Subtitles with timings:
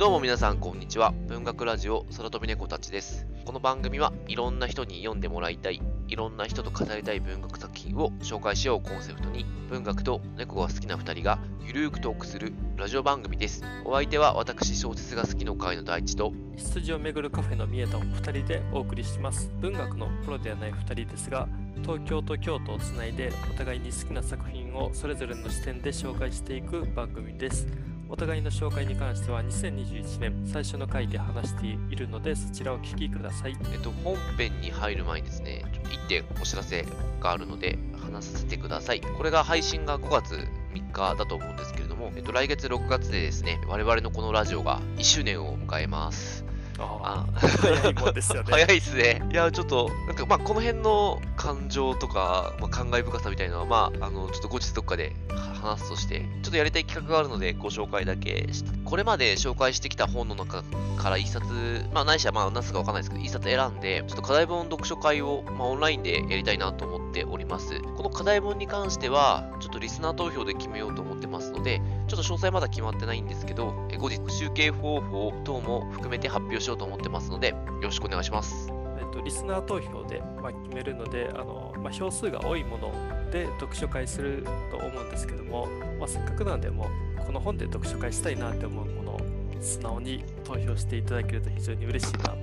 [0.00, 1.12] どうも皆さんこんにちは。
[1.28, 3.26] 文学ラジオ空飛び猫たちです。
[3.44, 13.62] この番組はいろんな人に読んでもらいたい、いろんな人と語りたい文学作品を紹介しようコンセプトに、文学と猫が好きな2人がゆるーくトークするラジオ番組です。
[13.84, 21.48] お相手は私小説が好きの会の大地と、羊をめぐるカフェの三重と2人でお送りします文学のプロではない2人ですが
[21.82, 27.66] 東京と京都をつないでお互いに好きな作品をそれぞれの視点で紹介していく番組です
[28.10, 36.84] お互いの紹介に関しては2021年最初の回で話しているのでそちらを聞きくださいえっと、本編に入る前にですね、ちょっと1点お知らせ
[37.20, 39.00] があるので話させてください。
[39.00, 40.34] これが配信が5月
[40.74, 46.39] 3日だと思うんですけれども、えっと、来月6月でですね、我々のこのラジオが1周年を迎えます。
[46.80, 49.22] あああ早いもんですよね 早いっすね。
[49.30, 55.14] いや、ちょっと、なんか、まあ、この辺の感情とか、まあ、感慨深さみたいなのは、まあ、あの、ちょっと後日どっかで
[55.62, 60.62] 話すとして、ちょっとやりたい企画があるので、ご紹介だけして、これまで紹介してきた本の中
[60.96, 61.46] から一冊、
[61.92, 67.80] まあ、ないしは、まあ、何すかわかんないですけど、一冊選んで、ちょっと課題本読書会を、まあ、オンラインでやりたいなと思っております。
[67.96, 78.72] この課題本に関しては、ちょっとリスナー投票で決めようと思ってますので、ちょっと詳細まだ決まってないんですけど、え後日集計方法等も含めて発表しようと思ってますので、よろしくお願いします。
[79.00, 82.92] えっと、リスナー投票で、まあ、決めるのであの、まあ、票数が多いもの
[83.30, 85.66] で読書会すると思うんですけども、
[85.98, 86.88] まあ、せっかくなんでも
[87.26, 89.20] この本で読書会したいなって思うものを
[89.60, 92.39] 素直に投票していただけると非常に嬉しいなと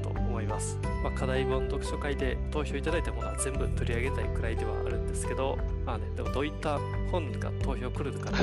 [0.48, 6.80] います、まあ、課題本読書会で投票いただいたものは全部取り上げたいくらいではあるんですけどまあねでもどういった
[7.12, 8.40] 本が投票来るかな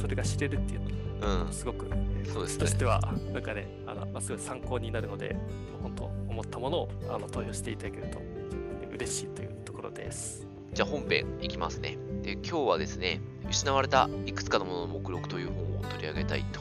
[0.00, 0.88] それが知れるっていうの
[1.20, 1.88] うん、すごく
[2.32, 2.78] そうですねとし。
[2.78, 3.00] ては、
[3.32, 5.40] なんかね、あのまあ、すごい参考になるので、も
[5.80, 8.20] う本当、思ったものをあの投票していただけると
[8.94, 10.46] 嬉しいというところです。
[10.72, 11.98] じゃあ本編いきますね。
[12.22, 16.60] で、今日はですね、失われたいくつかのものの目録という本を取り上げたいと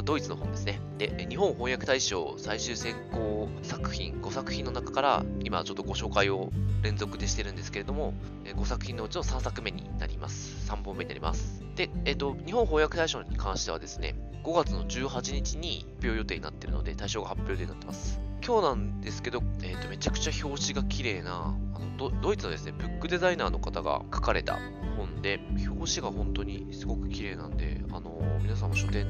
[0.00, 0.80] はドイツの本ですね。
[0.98, 6.50] で、日本翻訳大賞最終選考作品5作品の中から、今ちょっとご紹介を
[6.82, 8.14] 連続でしてるんですけれども、
[8.44, 10.70] 5作品のうちの3作目になります。
[10.70, 11.62] 3本目になります。
[11.76, 18.20] で、えっ、と、日本翻訳大賞に関してはですね、5月の18日に発表予定になってるので、大賞が発表予定になってます。
[18.44, 24.58] 今日なんですけど、えー、とめちゃくちゃ表紙が綺麗なあのドドイツのですねブックデザイナーの方が書かれた
[24.96, 29.06] 本で表紙が本当にすごく綺麗なんで、あの皆さんも書店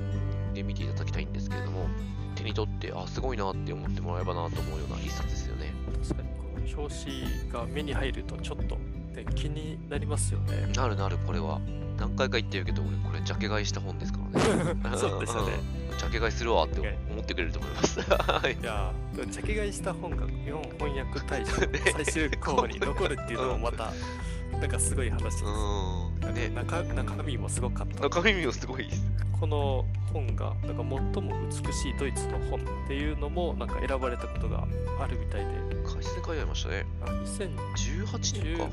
[0.52, 1.86] で見ていただきたいんですけれども
[2.34, 5.72] 手に取ってあすごいなって思ってもらえばなと思うような一冊ですよね。
[6.02, 8.76] 確かにこの表紙が目に入るとちょっと、
[9.14, 10.72] ね、気になりますよね。
[10.74, 11.60] なるなるこれは。
[11.98, 14.96] 何回か言ってるけど俺これジャケ買いした本ですからね。
[14.96, 15.52] そうですよね。
[15.92, 16.80] う んジャケ買いするわって
[17.10, 18.00] 思ってくれると思います。
[18.00, 18.56] はい。
[18.58, 21.52] いやー、ジャケ買いした本が日本翻訳大賞
[21.92, 23.92] 最終候補に残るっていうのもまた、
[24.58, 25.44] なんかすごい話です。
[25.44, 28.02] うんね中中身もすごかった。
[28.02, 29.02] 中身もすごいです
[29.40, 34.66] この本がなんか最も美しいドイツの本っていうのもなんか選ばれたことが
[35.00, 38.64] あるみたいで、解説書いてありましたねあ18年か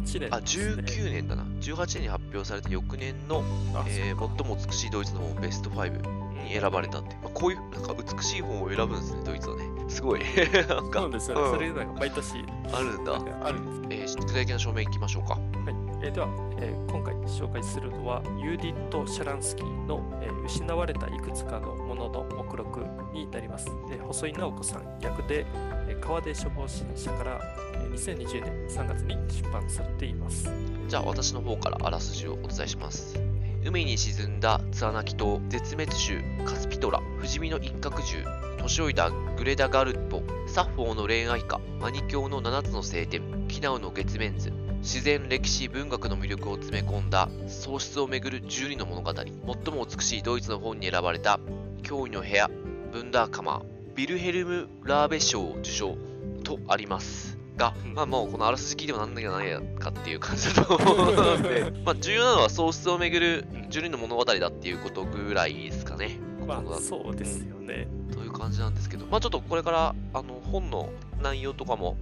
[0.00, 1.44] 2018年あ、19年だな。
[1.60, 7.14] 18年に発表された翌年の、あえー最も美しいドイツの本ベスト5に選ばれたって。
[7.22, 9.64] まあ、こういう、なんか美しい本を選ぶんですね、ドイツはね。
[9.88, 10.20] すごい。
[10.68, 13.20] なんか、そうですよね、うんそれなんか毎年あるんだ。
[13.44, 14.16] あるんです。
[14.16, 15.34] えー、具体的な証明いきましょうか。
[15.34, 15.38] は
[15.70, 16.28] いえーでは、
[16.60, 22.84] えー今回紹介するのはユーディット・シャランスキーの、えー失われたいくつかのものの目録
[23.14, 23.66] になります。
[23.88, 25.46] で細井直子さん訳で、
[25.88, 27.40] え川出書房新社から、
[27.82, 30.50] え2020年3月に出版されています。
[30.86, 33.18] じゃあ、私の方からあらすじをお伝えします。
[33.64, 38.22] 海に沈んだツアナキ島、絶滅種カスピトラ、不死身の一角獣、
[38.58, 44.52] 年老いたグレダ・ガルッポ、サッフォーの恋愛歌、マニ教の7つの聖典、キナウの月面図、
[44.84, 51.40] 自然、歴史、文学の魅力を詰め込んだ喪失をめぐる12の物語、最も美しいドイツの本に選ばれた
[51.82, 52.50] 驚異の部屋、
[52.92, 53.62] ブンダーカマー、
[53.94, 55.96] ビルヘルム・ラーベ賞受賞
[56.44, 57.38] とあります。
[57.56, 66.18] が、うんまあもうこのあらすじ聞いてもなんだかないやかっていう感じだと思うので、まあ重要なのは喪失をめぐる12の物語だっていうことぐらいですかね。
[66.46, 67.88] まあそうですよね。
[68.12, 70.90] という感じなんですけど、まあちょっとこれからあの本の
[71.22, 71.96] 内容とかも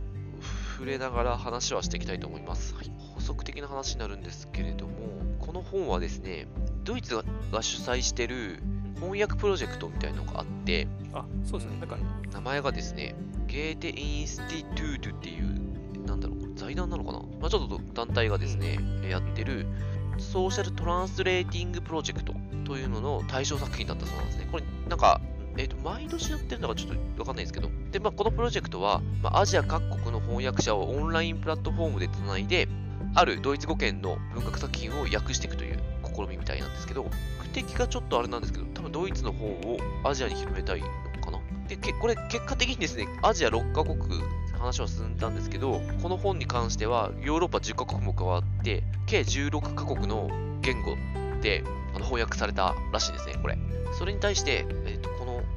[0.82, 2.75] 触れながら話はしていきたいと思います。
[2.75, 4.93] はい、補足的な話になるんですけれども、
[5.38, 6.49] この本はですね、
[6.82, 8.58] ドイツがが主催してる
[8.96, 11.79] 翻訳プロジェクトみたいのがあって、あそうですね。
[11.79, 11.99] なんか
[12.32, 13.14] 名前がですね、
[13.46, 19.69] ゲーテインスティトゥートっていう、なんだろう、財団なのかな、まあ、ちょっと団体がですね、やってる
[20.19, 24.49] ソーシャルトランスレーティングプロジェクトというのの対象作品だったそうなんですね。
[24.50, 25.20] これ、なんか、
[25.56, 32.69] えっ、と、毎年やってるのかちょっとわかんないですけど、で、まあ、このプロジェクトは、まあ、アジア各国の翻訳者をオンラインプラットフォームでつないで、
[33.14, 35.78] あるドイツ語圏の文学作品を訳していくという
[36.14, 40.87] 試みみたいなんですけど、目的がちょっとあれなんですけど、多分ドイツの方をアジアに広めたいの
[41.22, 41.38] かな。
[41.69, 43.99] で、けこれ結果的にですね、アジア6カ国
[44.62, 50.96] 話は進んだんですけど、この本に関してはヨーロッパ10カ国も加わって、計16カ国の言語
[51.43, 51.64] で
[51.94, 53.58] あの翻訳されたらしいですね、これ。
[53.93, 55.10] それに対して、えーと、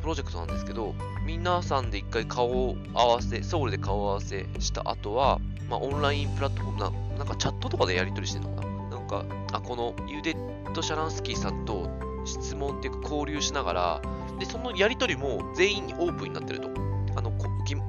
[0.05, 0.93] プロジェクトなんですけど、
[1.25, 11.89] 皆さんで一回顔を合わせ、ソウルで顔を合わせした後は、まあ、オンラインプラットフォームな、なんかチャットとかでやり取りしてるのかななんか、あ、このユデット・シャランスキーさんと
[12.23, 14.01] 質問っていうか交流しながら、
[14.37, 16.69] で、そのやり取りも全員にオープンになってると。
[17.15, 17.31] あの、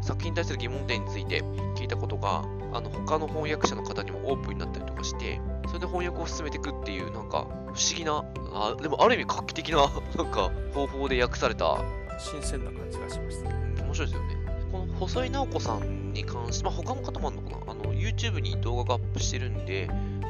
[0.01, 1.43] 作品に対する疑問点について
[1.75, 8.25] 聞いたことが、あの、他の翻訳者の方にもオープンになったりとかして、それで翻訳を進めていくっていう、なんか、不思議な、
[8.55, 11.77] あでもある意味画期的な、なんか、方法で訳された。
[12.19, 13.83] 新鮮な感じがしましたね。
[13.83, 14.37] 面白いですよね。
[14.73, 19.89] この細井直子さんに関して、まあ、他の方もあるのかなあの、YouTube に動画がアップしてるんで、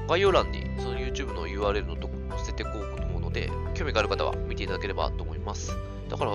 [0.08, 5.76] 概要欄にその YouTube の URL のとこ載せていこうと思うので、興味がある方は見ていただければと思います。
[6.08, 6.32] だから、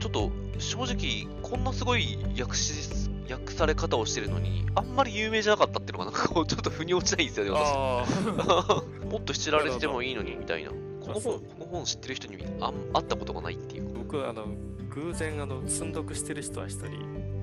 [0.00, 9.06] ちょっと正直、こんなすごい訳し訳され方をしてるのに、あんまり有名じゃなかったっていうのが、なんかこう、 ちょっと腑に落ちないんですよね、私。
[9.06, 10.70] もっと知られてもいいのに、みたいな。
[10.70, 10.76] こ
[11.08, 13.92] の本、この本知ってる人にあ会ったことがないっていう。
[13.92, 14.46] 僕、あの、
[14.94, 16.88] 偶然、あの、積読してる人は一人、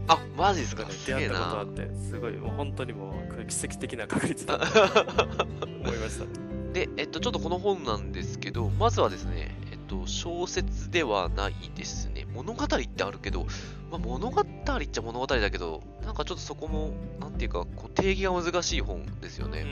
[0.07, 4.65] あ、マジですか、出会ったことあって、すごい、もう本当にもう、奇跡的な確率だと
[5.65, 6.25] 思いました。
[6.73, 12.27] で、えっと、ちょっとこの本なんですけど、まずはですね、えっと、小説ではないですね。
[12.33, 13.47] 物語ってあるけど、
[13.91, 14.45] まあ、物語っ
[14.85, 19.61] ちゃ物語だけど、なんかちょっとそこも、なんていうか、こう定義が難しい本ですよね。
[19.61, 19.65] う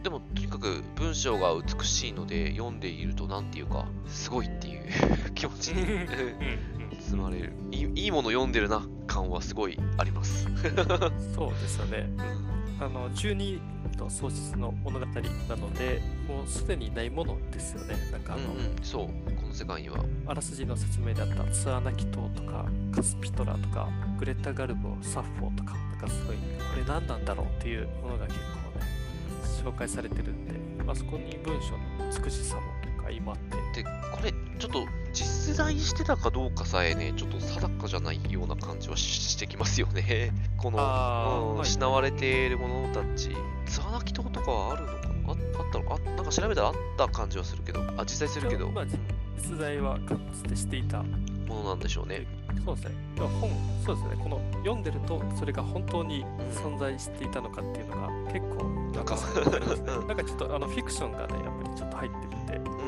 [0.00, 4.82] ん、でも、とにかく文章が美しいので、読んでいると、なんていうか、すごいっていう
[5.34, 5.84] 気持ちに
[7.14, 7.82] 包まれるい。
[7.94, 10.46] いいもの読んでるな感はすごいあります。
[11.34, 12.08] そうですよね。
[12.80, 13.60] あの12
[13.96, 15.12] と喪失の物語な
[15.56, 17.94] ので、もうすでにないものですよね。
[18.10, 19.06] なんかあの、うんうん、そう、
[19.36, 20.04] この世界には。
[20.26, 23.88] あらすじの説明であったツアナキ島とか、カスピトラとか、
[24.18, 26.42] グレタ・ガルボ、サッフォーとか、なんかすごい、こ
[26.76, 28.86] れ何なんだろうっていうものが結構ね、
[29.62, 32.62] 紹介されてるんで、まあ、そこに文章の美しさも
[33.04, 33.36] 相まっ
[33.72, 33.82] て。
[33.82, 35.03] で、これ、ちょっと
[35.46, 40.32] 実在してたかどうかさえね、ちょっと定かじゃないような感じはしてきますよね。
[40.56, 43.36] この、うん、失われている者たち。
[43.66, 45.08] ツアナキ島とかはあるのか？
[45.08, 45.98] なああったのか？
[46.16, 48.70] なんか調べたらあった感じはするけど、あ、実在するけど。
[48.70, 48.86] まあ、
[49.36, 52.26] 実在はかつてしていたものなんでしょうね。
[52.64, 52.94] そうですね。
[53.18, 53.50] 本、
[53.84, 54.16] そうですね。
[54.22, 58.64] この読んでると、それが本当に存在していたのかっていうのが結構、
[58.94, 59.16] なんか、
[60.06, 62.78] なんかちょっとあのフィクションがね、やっぱりちょっと入ってるんで、うんうん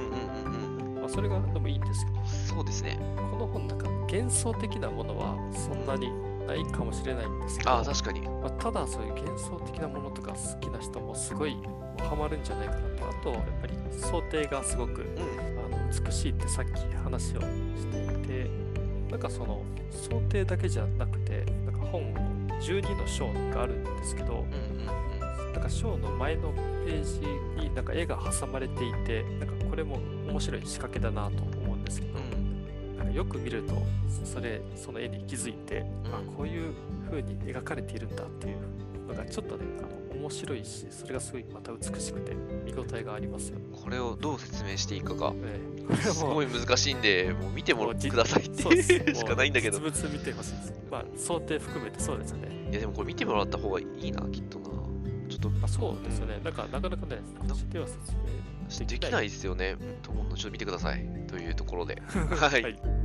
[0.53, 1.01] うんうん。
[1.03, 2.19] まあ、それがでもいいんですけど、
[2.57, 2.99] そうですね。
[3.31, 6.11] この本、なんか幻想的なものはそんなに
[6.47, 8.23] ないかもしれないんですけど、あ確かに。
[8.23, 11.55] まあ、ただそういう幻想的なものとか好きな人もすごい
[11.99, 13.11] ハマるんじゃないかなと。
[13.11, 15.19] あと、やっぱり想定がすごく、うん、
[15.67, 16.71] あの美しいってさっき
[17.05, 18.51] 話をしていて、
[19.11, 22.15] なんかその想定だけじゃなくて、なんか本
[22.59, 24.47] 12の章があるんですけど、
[25.53, 26.55] なんか章の前の
[26.87, 27.21] ページ
[27.61, 32.26] になんか絵が挟まれていて、なんかこれも面白い仕掛けだなと思うんですけど、
[33.17, 33.75] よく見ると
[34.25, 36.75] それその絵に気づいて、あこういう
[37.09, 42.35] 風に描かれているんだっていうのがちょっとねあの面白いしそれがすごいまた美しくて
[42.65, 45.15] 見応えがありますよこれをどう説明していいか。
[45.15, 45.61] が、え
[45.91, 49.79] え、 すごい難しいんでもう見てもくださいっていうしかないんだけど。
[49.79, 50.75] 実物見てほしいです。
[50.91, 52.69] まあ想定含めてそうですね。
[52.71, 54.67] いやでもこれ見てもらった方がいいなきっとな。
[55.29, 55.51] ちょっと。
[55.63, 57.23] あそうですよね、うん、なんかなかなかね
[57.73, 58.13] では説
[58.83, 59.29] 明できない。
[59.29, 61.09] ですよね、と思うのちょっと見てください。
[61.29, 62.03] というところで。
[62.11, 62.96] はい、はい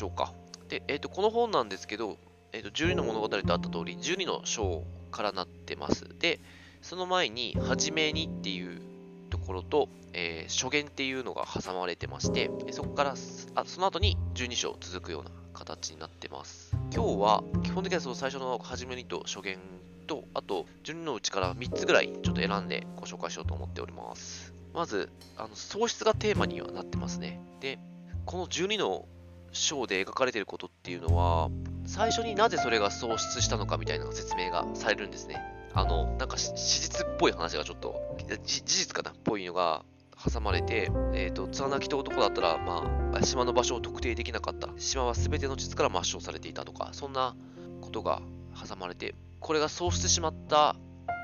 [0.00, 0.32] しょうか。
[0.68, 2.16] で、え、ー、と、この本なんですけど、
[2.52, 6.06] えっ、ー、と、12の物語とあった通り、12の章からなってます。
[6.18, 6.40] で、
[6.80, 8.80] その前に、はじめにっていう
[9.28, 13.14] ところと、えー、初言っていうのが挟まれてまして、そこから、
[13.54, 16.74] あその後に12章続くような形になってます。
[16.94, 19.58] 今日は、基本的にはその最初のはじめにと初言
[20.06, 24.54] と、あと、12のうちから3つぐらいちょっと選んでご紹介しようと思っております。
[24.72, 27.40] まず、あの喪失がテーマにはなってますね。
[27.60, 27.78] で、
[28.24, 29.06] この12の
[29.52, 31.50] 章で描かれていることっていうのは、
[31.86, 35.40] 最初になぜそれが喪失したのかみたいな説明がされるんですね。
[35.74, 36.52] あの、なんか史
[36.82, 38.00] 実っぽい話がちょっと、
[38.44, 39.10] 事実かな？
[39.10, 39.84] っぽいのが
[40.32, 44.68] 挟まれて、えっ、ー、と、津穴北男だったら、まあ、島の場所を特定できなかった。
[44.78, 47.34] 島は全ての地図から抹消されていたとか、そんな
[47.80, 48.20] ことが
[48.68, 50.76] 挟まれて、これが喪失してしまった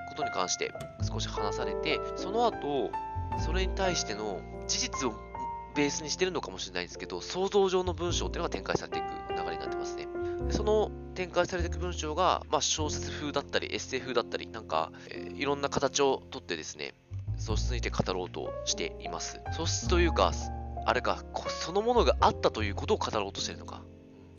[0.09, 0.73] ことに関して
[1.07, 2.91] 少し話されて、その後、
[3.45, 5.15] それに対しての事実を
[5.77, 10.09] ベースにしてるのかもしれないんですけど、想像上の文章っていうのが展開されていく流れになってますね。
[10.49, 16.95] でその展開されていく文章が、まあ、小説風だったり、エッセイ風だったり、なんか、えーいろんな形をとってですね、
[17.37, 19.39] 素質について語ろうとしています。
[19.53, 20.33] 素質というか、
[20.87, 23.83] あれか、そのものがあったということを語ろうとしてるのか。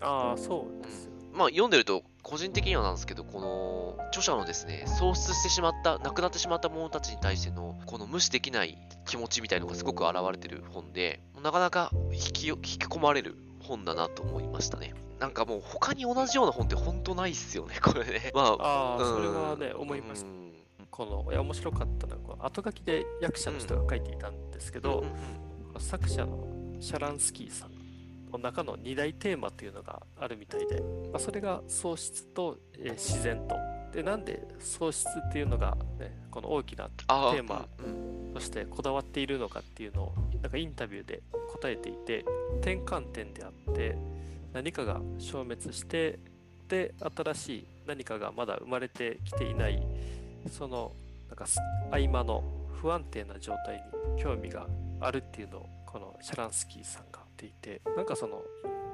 [0.02, 1.17] ああ、そうですよ。
[1.38, 14.94] まあ、読んでると、個人的にはなんですけど、この著者のですね、喪失してしまった、亡くなってしまった者たちに対しての、この無視できない気持ちみたいのがすごく現れてる本で、なかなか引き引き込まれる本だなと思いましたね。
[15.20, 18.32] なんかもう他に同じような本って本当ないっすよね、 これね。
[18.34, 20.28] まあ、あそれはね、思いました。
[20.28, 20.48] うん
[20.90, 25.48] この、いや、面白かったのは、後書きで役者の人が書いていたんですけど、うんうん
[25.80, 26.48] 作者の
[26.80, 27.77] シャランスキーさん
[28.32, 30.82] の中の2大テーマというのがあるみたいで、
[31.12, 33.56] まあ、それが喪失と、えー自然と。
[33.94, 42.24] で、なんで喪失っていうのが、ね、この大きなテーマうんとしてこだわっているのかっていうのをなんかインタビューで答えていて
[42.62, 43.98] 転換点であって
[44.54, 46.20] 何かが消滅して
[46.68, 49.82] で新しい何かがまだ生まれてきていない
[50.52, 50.92] その
[51.30, 52.44] なんかす合間の
[52.80, 53.84] 不安定な状態
[54.16, 54.68] に興味が
[55.00, 58.42] あるっていうのをこのシャランスキーさんが言っていてなんかその、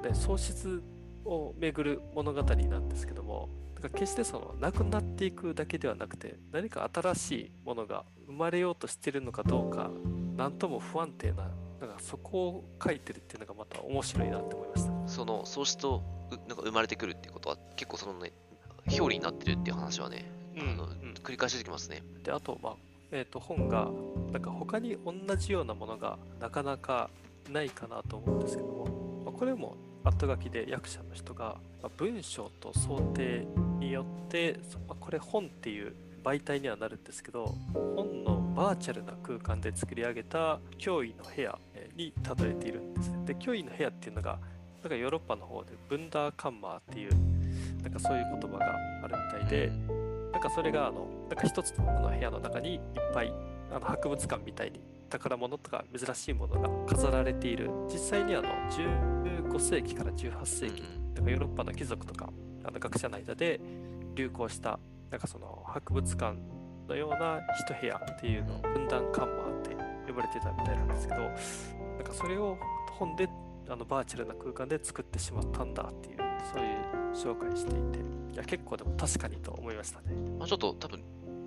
[0.02, 0.82] ね、喪失
[1.24, 9.90] をめぐる物語なんですけどもだから決してそのなくなっていくだけではなくて何か新しいものが生まれようとしてるのかどうか
[10.36, 15.08] 何とも不安定ななんかそこを書いてるっていうのがまた面白いなって思いました。
[15.08, 18.32] その喪失とうなんか生まれてくるっていうことは結構そのね
[18.86, 22.02] 表裏になってるっていう話はね、あのうん繰り返し出てきますね。
[22.22, 22.76] であと、まあ
[23.10, 23.88] えー、と本が
[24.32, 27.10] なんか他に同じようなものがなかなか
[27.50, 33.46] ないかなと思うんですけども、まあこれも後書きで役者の人が、まあ文章と想定
[33.78, 34.58] によって、
[34.88, 43.12] まあこれ本っていう媒体にはなるんですけど本のバーチャルな空間で作り上げた脅威の部屋えーに例えているんです。
[43.26, 44.38] で脅威の部屋っていうのが
[44.82, 47.12] なんかヨーロッパの方でブンダーカンマーっていう
[47.82, 49.70] なんかそういう言葉があるみたいで、
[50.32, 50.92] なんかそれが
[51.44, 52.80] 一つの部屋の中にいっ
[53.12, 53.32] ぱい
[53.70, 57.70] あの博物館みたいに宝物とか珍しいものが飾られている。
[57.88, 60.82] 実際にあの15世紀から18世紀
[61.14, 61.24] なん。
[61.24, 62.30] かヨーロッパの貴族とか
[62.64, 63.60] あの学者の間で
[64.14, 64.78] 流行した
[65.10, 66.36] なんかその博物館
[66.88, 69.70] のような一部屋っていうのを分断カンマーって
[70.06, 72.58] 呼ばれてたみたいなんですけどなんかそれを
[72.90, 73.28] 本で
[73.68, 76.18] あのバーチャルな空間で作ってしまったんだっていう
[76.52, 78.14] そういう紹介していて。
[78.34, 80.12] いや結構でも確かにと思いましたね。
[80.40, 81.00] まあ、ちょっと多分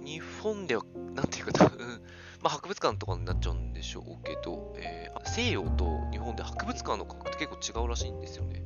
[0.06, 0.84] 日本では
[1.14, 2.02] なんていうか多分、
[2.42, 8.64] まあ、博物館とかになっちゃうんでしょうけど、えー西洋と日本で博物館の感覚って結構違うらしいんですよね。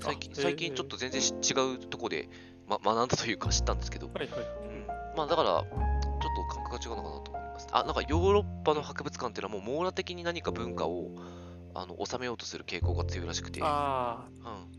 [0.00, 2.28] 最近最近ちょっと全然し違うとこで、
[2.68, 4.28] ま、学んだというか知ったんですけど、はいはい。
[4.28, 4.86] うん。
[5.16, 7.66] まあだから、ちょっと感覚が違うのかなと思います。
[7.72, 11.10] あ、なんかヨーロッパの博物館っていうのはもう網羅的に何か文化を
[11.74, 14.28] あの収めようとする傾向が強いらしくて、あ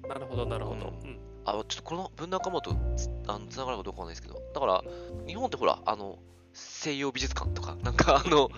[0.04, 0.88] うん、あ、なるほどなるほど。
[0.88, 1.20] ううん。
[1.46, 4.84] あ、ちょっとこの分断かもとつあのつながるかどうかわかんないですけど、だから、
[5.28, 6.20] 日本ってほら、あの、
[6.54, 8.52] 西洋美術館とか、なんかあの、うん。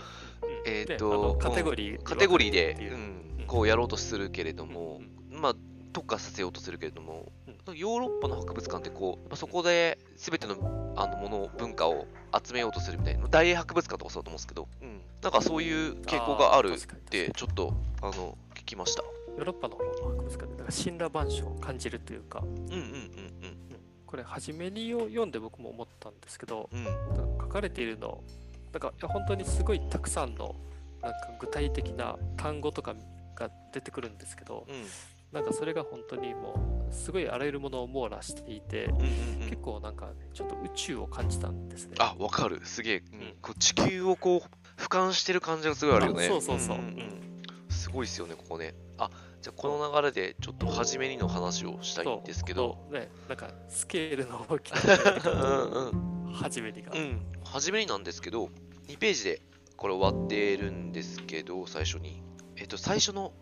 [0.66, 5.00] えーねとカテゴリー、カテゴリーでううん、こうやろうとするけれども
[5.32, 5.56] うん、まあ、
[5.94, 7.32] 特化させようとするけれども、
[7.68, 16.78] うヨーロッパの博物館ってこう、そこで全てのあのもの、文化を集めようとするみたいな、大英博物館とかそうだと思うんですけど、うん、なんかそういう傾向があるっ
[17.10, 19.04] て、ちょっと、あの、聞きました。
[19.04, 23.71] にヨーロッパの方の博物館でなんか神羅万象を感じるというか、うんうんうん
[24.12, 26.80] これ初めに読んで僕も思ったんですけど、うん。
[26.80, 27.38] うん。
[27.40, 28.22] 書かれているの、
[28.74, 30.56] なんか本当にすごいたくさんの
[31.02, 32.94] なんか具体的な単語とか
[33.36, 34.86] が出てくるんですけど、うん
[35.32, 41.96] なんかそれが本当にもうすごいあらゆるものを網羅していて、うんうんうん結構なんかね、ちょっと宇宙を感じたんですね。
[42.00, 42.60] あ、わかる。
[42.66, 46.26] すげえ、うんうんこう地球をこう、俯瞰してる感じがすごいあるよね。
[46.26, 48.74] あそうそうそうんんんすごいですよね、ここね。
[48.98, 49.10] あ、
[49.42, 52.78] じゃあこの流れで、ちょっと初めにの話をしたいんですけど。
[52.92, 55.72] ね、なんかスケールの大きうなん
[56.28, 56.34] うん。
[56.34, 56.92] 初めにが。
[56.94, 57.26] うん。
[57.44, 58.50] 初めになんですけど、
[58.88, 59.42] 2ページで
[59.78, 62.22] これ終わってるんですけど、最初に。
[62.56, 63.34] えっと、最初の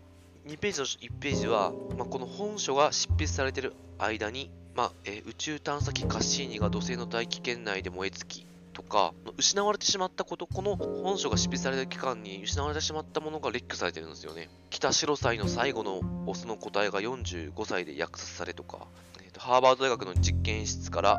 [0.46, 8.46] 2ページの1ページは、まあ、この本書が執筆されてる間に、まあえー宇宙探査機カッシーニが土星の大気圏内で燃え尽き
[8.80, 14.48] とか、失われてしまったこと、この本書が執筆された期間に失われてしまったものが列挙されてるんですよね。
[14.70, 18.86] 北白祭の最後のオスの個体が45歳で虐殺されとか、
[19.22, 21.18] えーとハーバード大学の実験室から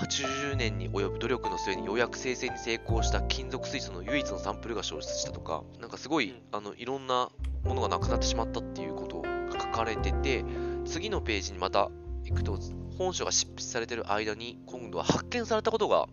[0.00, 7.30] 80年に及ぶ努力の末にようやく生成に成功した金属水素の唯一のサンプルが消失したとか、なんかすごい、うんあのいろんな
[7.64, 10.44] ものがなくなってしまったっていうことが書かれてて、
[10.84, 11.90] 次のページにまた
[12.24, 12.58] 行くと、
[12.96, 16.06] 本書が執筆されてる間に、今度は発見されたことが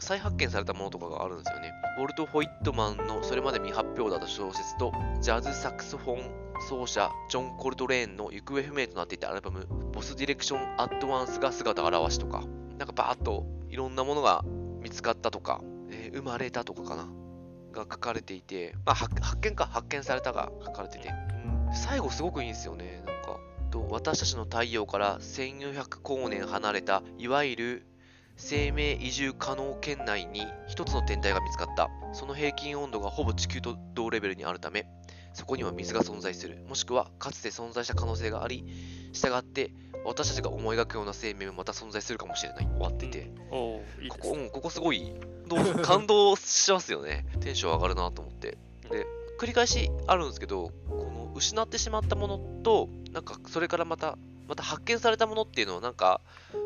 [0.00, 1.72] 再発見されたものとかがあるんですよね。
[1.98, 12.44] ウォルト・ホイットマンのそれまで未発表だった小説と、ジャズサクソフォン奏者ジョン・コルトレーンの行方不明となっていたアルバム、ボス・ディレクション・アット・ワンスが姿を現しとか、
[12.78, 14.44] なんかバーッといろんなものが
[14.80, 17.08] 見つかったとか、えー、生まれたとかかな、
[17.72, 23.38] が書かれていて、まあ、発見か、発見されたが書かれてて、うん、最後すごくいいんですよね、なんか。
[23.90, 27.86] 私たちの太陽から1400光年離れた、いわゆる
[28.40, 31.90] 生命移住可能圏内に一つの天体が見つかった。
[32.14, 34.86] その平均温度がほぼ地球と同レベルにあるため、
[35.34, 36.64] そこには水が存在する。
[36.66, 38.64] もしくは、かつて存在した可能性があり、
[39.12, 39.72] 従って、
[40.06, 42.66] 私たちが思い描くような生命もまた存在するかもしれない。
[42.66, 43.30] 終わってて。
[43.52, 45.14] うん、いいここ、うん、ここすごい、
[45.84, 47.26] 感動しますよね。
[47.40, 48.56] テンション上がるなと思って。
[48.90, 49.06] で、
[49.38, 54.16] 繰り返しあるんですけど、この失ってしまったものと、なんかそれからまた
[54.50, 56.20] また発見されたものっていうのはなんか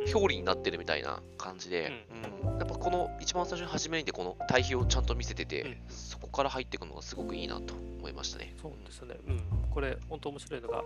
[0.06, 8.54] 表裏になってるみたいな感じで、うん、やっぱこの一番最初に初めにでこの対比をちゃんと見せてて、うん、そこから入っていくのがすごくいいなと思いましたね。
[8.60, 9.16] そうですね。
[9.28, 9.42] うん。
[9.70, 10.82] これ本当面白いのが、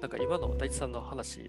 [0.00, 1.48] なんか今の大地さんの話、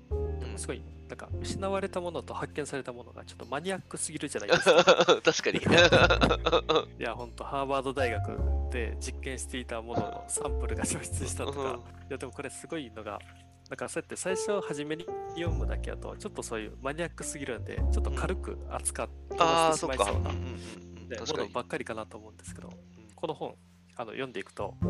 [0.57, 4.83] すごい、なんか失われたものと発見されたものがちょっとマニアックすぎるじゃないですか。
[5.25, 5.57] 確かに。
[6.99, 8.37] いや、本当ハーバード大学
[8.71, 13.19] で実験していたもののサンプルが消失したとか、いや、でもこれすごいのが、
[13.73, 19.39] だからそうやって最初初めに読むだけだとちょっとそういうマニアックすぎるんでちょっと軽く扱ってし
[19.87, 20.35] まいそうなも
[21.09, 22.69] のばっかりかなと思うんですけど、
[23.15, 23.55] この本
[23.95, 24.85] あの読んでいくとあ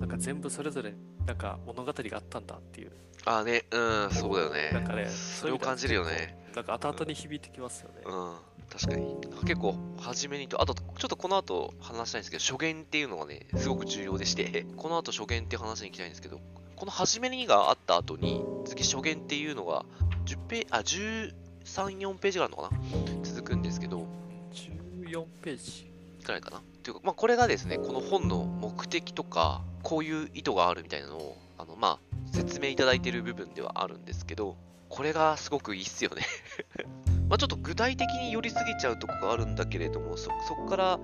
[0.00, 0.94] なんか全部それぞれ
[1.26, 2.92] なんか物語があったんだっていう。
[3.26, 4.70] ああねうんそうだよね。
[4.72, 6.34] なんかねそれを感じるよね。
[6.56, 8.00] なんか後々に響いてきますよね。
[8.06, 8.36] うん、
[8.70, 9.14] 確かに。
[9.44, 16.40] 結構初めにとあとちょっとこの後話したいんですけど初言っていうのがねすごく重要でしてこの後初言って話に行きたいんですけど
[16.82, 19.84] この初めにがあった後に、次初言っていうのが、
[20.26, 21.32] 10ページ、
[21.64, 22.78] あ、13、4ページがあるのかな？
[23.22, 24.08] 続くんですけど、
[24.52, 25.92] 14ページ。
[26.18, 26.60] いかないかな。
[26.82, 34.56] というか、まあ、これがですね、この本の目的とか、こういう意図があるみたいなのを、あの、まあ、説明いただいている部分ではあるんですけど、
[34.88, 36.26] これがすごくいいっすよね。
[37.30, 41.00] まあちょっと具体的に寄りすぎちゃうとこがあるんだけれども、そ、そこから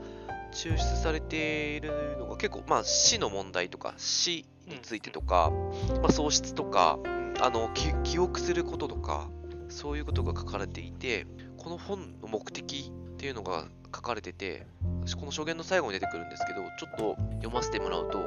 [0.53, 5.53] 抽出されているのが結構、まあ死の問題とか、死についてとか、
[6.03, 6.99] まあ、喪失とか、
[7.41, 7.71] あの
[8.03, 9.29] 記憶することとか、
[9.69, 14.67] そういうことが書かれていて、この本の目的っていうのが書かれてて、
[15.19, 18.19] この証言の最後に出てくるんですけど、ちょっと読ませてもらうと、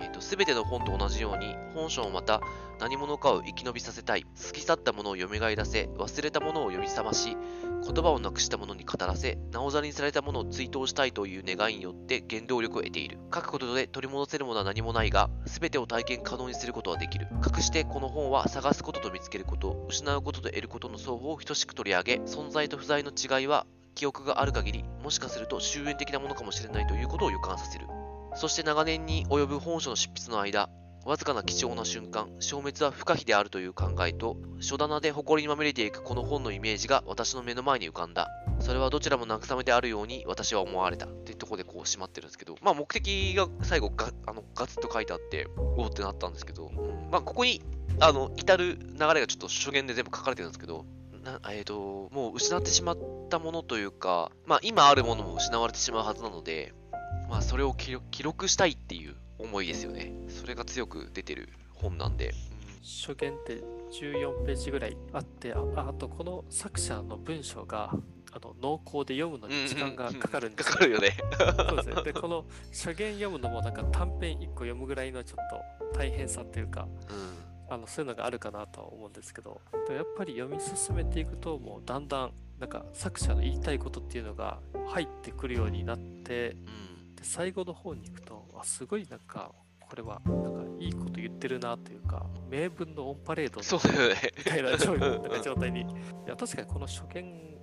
[0.00, 2.40] えーと、全ての本と同じように、本書もまた
[2.80, 4.22] 何者かを生き延びさせたい。
[4.22, 7.36] 過ぎ去ったものを蘇らせ、忘れたものを呼び覚まし、
[7.84, 13.18] 言葉をなくした者に語らせ、なおざりにされた者を追悼したいという願いによって原動力を得ている。
[13.32, 17.28] 書くことで取り戻せるものは何もないが、全てを体験可能にすることはできる。
[17.32, 27.86] 隠してこの本は探すことと見つけること、失うことと得ることの双方を等しく取り上げ、存在と不在の違いは記憶がある限り、もしかすると終焉的なものかもしれないということを予感させる。
[28.34, 30.68] そして長年に及ぶ本書の執筆の間、
[31.04, 38.28] わずかな貴重な瞬間、消滅は不可避であるという考えと、書棚で埃にまみれていくこの本のイメージが私の目の前に浮かんだ。
[38.60, 41.06] それはどちらも慰めであるように私は思われた。
[41.06, 47.62] ってところでこう閉まってるんですけど、まあ目的が最後があのガツッと書いてあって、おおってなったんですけど、うん、まあここに
[48.00, 50.84] あの至る流れがちょっと初言で全部書かれてるんですけど、
[51.24, 52.98] なえーと、もう失ってしまっ
[53.30, 56.74] たものというか、まあ、今あるものも失われてしまうはずなので、
[57.28, 60.12] まあ、それを記録したいっていう思いですよね。
[60.28, 62.32] それが強く出てる本なんで。
[62.82, 63.62] 初見って
[63.92, 67.92] 14ページぐらいあってああとこの作者の文章が
[68.32, 71.16] あの濃厚で読むのに時間がかかるんですよ、かかるよね。
[71.68, 72.02] そうですね。
[72.02, 76.88] でこの初見読むのもなんか短編1個読むぐらいのちょっと大変さっていうか、
[77.68, 79.60] うん、あのそういうのがあるかなとは思うんですけど
[79.90, 94.76] やっぱり読み進めていくともうだんだんなんか作者の言いたいことっていうのが入ってくるようになって、うんで最後の方に行くとあすごいなんかこれはなんかいいこと言ってるなというか名分のオンパレードみたいな
[95.42, 95.84] 状態にい
[96.26, 97.58] や確かにこの初見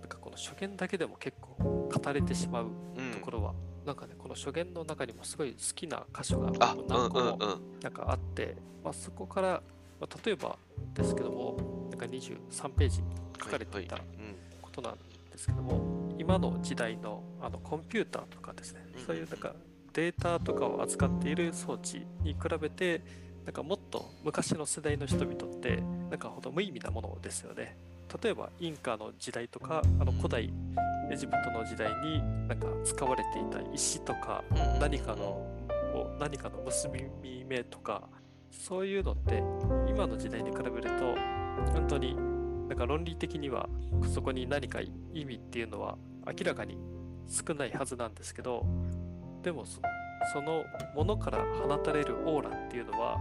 [0.00, 2.66] なんかこの初見だけでも結構語れてしまう
[3.12, 6.52] ところは、うん、なんかねこの初見の中にもすごい好きな箇所が
[6.88, 7.38] 何個も
[7.82, 9.62] なんかあって、まあ、そこから、
[10.00, 10.58] まあ、例えば
[10.94, 13.08] ですけどもなんか23ページに
[13.42, 13.96] 書かれていた
[14.60, 14.98] ことなん
[15.32, 19.54] ですけども、今の時代のあのコンピューターとかですね、そういうなんか
[19.94, 23.02] データとかを扱っている装置に比べて
[23.46, 27.74] なんかもっと昔の世代の人々ってなんかほど無意味なものですよね。
[28.22, 30.52] 例えばインカの時代とかあの古代
[31.10, 34.44] エジプトの時代になんか使われていた石とか
[34.78, 35.46] 何かの
[36.18, 36.90] 何かの結
[37.22, 38.02] び目とか
[38.50, 39.38] そういうのって
[39.88, 41.14] 今の時代に比べると
[41.72, 42.14] 本当に
[42.68, 43.68] なんか論理的には
[44.14, 46.78] そこに何か意味っていうのは明らかに
[47.28, 48.64] 少ないはずなんですけど
[49.42, 49.80] でもそ
[50.32, 53.18] そのものから放たれるオーラっていうのは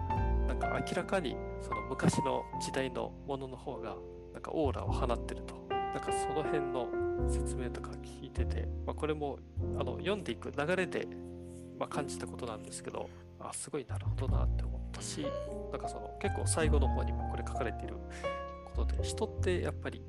[0.48, 3.96] なんか明らかにその昔の時代のものの方が
[4.34, 5.60] なんかオーラを放ってると。
[5.94, 6.88] なんかその辺の
[7.30, 7.90] 説明とか
[8.22, 9.40] 聞いてて、まあ、これも
[9.80, 11.08] あの読んでいく流れで、
[11.80, 13.10] まあ、感じたことなんですけど
[13.40, 15.26] あすごいなるほどなって思ったし
[15.72, 17.96] なんかその結構最後の方にもこれ書かれている
[18.76, 20.04] ことで人ってやっぱり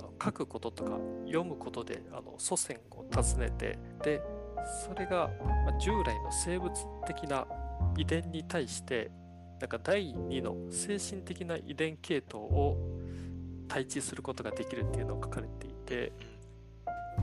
[0.00, 4.22] あの書くこととか読むことであの祖先を訪ねてで
[4.84, 5.30] それが、
[5.66, 6.70] ま従来の生物
[7.06, 7.46] 的な
[7.96, 9.10] 遺伝に対して
[9.58, 12.76] なんか第2の精神的な遺伝系統を
[13.68, 16.12] 対峙することができるっていうのを書かれていて、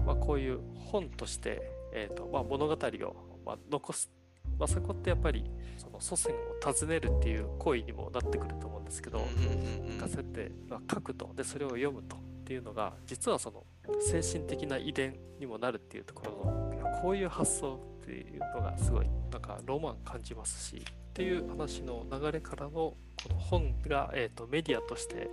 [0.05, 0.59] まあ、こういう
[0.91, 1.61] 本として、
[1.93, 4.09] えーとまあ、物語を、まあ、残す、
[4.57, 11.31] まあ、そこってやっぱりその祖先を訪ねるっていう行為にもなってくると思うんですけど、なんかそうやって、ま書くと。
[11.35, 13.65] でそれを読むとっていうのが実はその
[13.99, 22.97] 精神的な遺伝にもなるっていうところのこういう発想っていうのがすごいなんかロマン感じますしっていう話の流れからのこ
[23.29, 25.29] の本が、えーと、メディアとして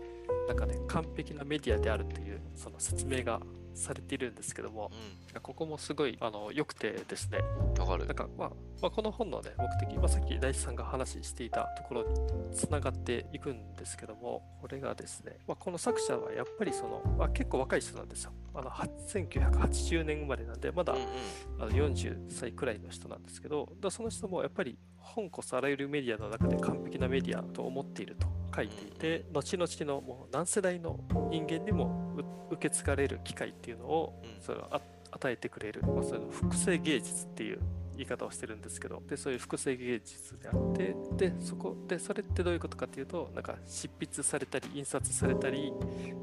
[0.48, 3.40] なんかね完璧なメディアであるというその説明が
[3.74, 4.90] されているんですけども、
[5.34, 7.38] うん、ここもすごいあの良くてですね。
[7.78, 8.06] わかる。
[8.06, 18.32] なんか、まあ、まあ、この本のね目的、まあ、さっき大地さんが話していたところにつながっていくんですけどもこれがですね、まあ、この作者はやっぱりその、まあ、結構若い人なんですよ。
[18.54, 21.06] あの1980年生まれなんでまだ、うんうん、
[21.62, 32.14] あの40歳くらいの人なんですけどだその人もやっぱり本こそあらゆるメディアの中で完璧なメディアと思っていると書いていて、後々のもう何世代の人間にも
[32.50, 34.68] 受け継がれる機会っていうのを、それを
[35.10, 37.60] 与えてくれる、まあ、その複製芸術っていう
[37.96, 39.02] 言い方をしてるんですけど。
[39.08, 45.72] でそういう複製芸術であってでそこでそれってどういうことかっていうとなんか執筆されたり印刷されたり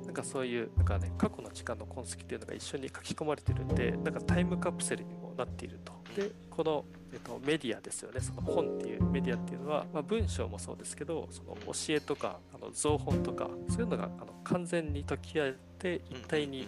[0.05, 8.19] なんかそういうなんかね過去の時間の痕跡っていうのが一緒に書き込まれてるんでなんかタイムカプセルにもなっているとでこの、えっと、メディアですよね。
[8.19, 16.67] その本っていうメディアっていうのは、まあ、文章もそうですけどその教えとかあの造本とかそういうのがあの完全に解き合えて一体に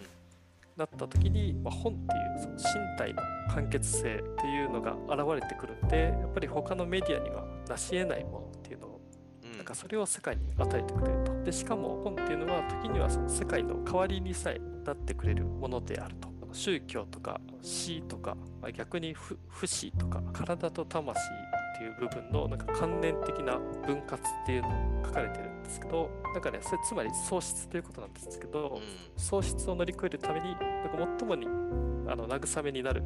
[0.75, 3.21] なった時に、まあ、本っていうその身体の
[3.53, 9.01] 完結性っていうのが現れてくるんでやっぱり他のメディアには成し得ないものっていうのを
[9.55, 11.43] なんかそれを世界に与えてくれると。
[11.43, 21.19] でしかも本っていうのは時にはその世界の代わりにさえなってくれるものであると宗教とか死とか、まあ、逆に不死とか体と魂
[21.75, 24.69] っていう部分のなんか関連的な分割っていうの
[25.01, 28.79] を書かれてるんですけどなんかねそれつまり喪失ということなんですけど、
[29.17, 31.47] 喪失を乗り越えるためになんか最もに
[32.07, 33.03] あの慰めになる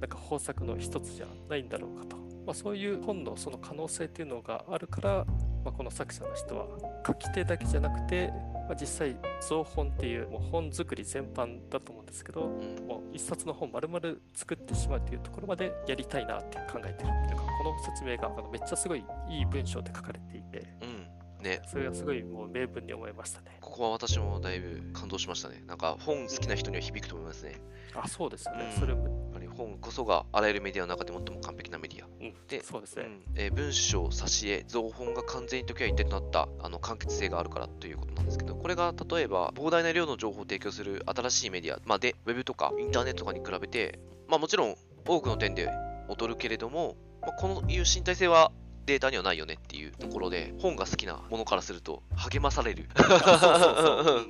[0.00, 5.24] なんか方策の一つじゃないんだろうかと、まあ、そういう本のその可能性っていうのがあるから、
[5.64, 6.66] まあ、この作者の人は
[7.06, 8.32] 書き手だけじゃなくて
[8.70, 21.44] まあ、実際造本っていうもう本作り全般だと思うんですけど、うん、もう一冊の本丸々作ってしまうというところまでやりたいなって考えてるっていうかこの説明があのめっちゃすごいいい文章で書かれていて、うん。
[21.44, 23.56] ね、それがすごいもう名文に思いましたね。
[23.60, 25.64] ここは私もだいぶ感動しましたね。
[25.66, 27.60] なんか本好きな人には響くと思いますね、
[27.94, 29.29] あそうですよね、うん、それも
[29.60, 32.06] 本こそがあらゆるメディアの中で最も完璧なメディア。
[32.06, 33.04] うん、で、そうですね。
[33.04, 45.68] うん、えー、文章、挿絵、造本が完全に時は一点となったあの完結性があるからということなんですけど、これが例えば膨大な量の情報を提供する新しいメディア、まあ、で、ウェブとかインターネットとかに比べて、まあもちろん多くの点で
[46.08, 48.52] 劣るけれども、まあ、このいう身体性は
[48.90, 52.88] データにはないよねっていうところで、本が好きなものからすると励まされる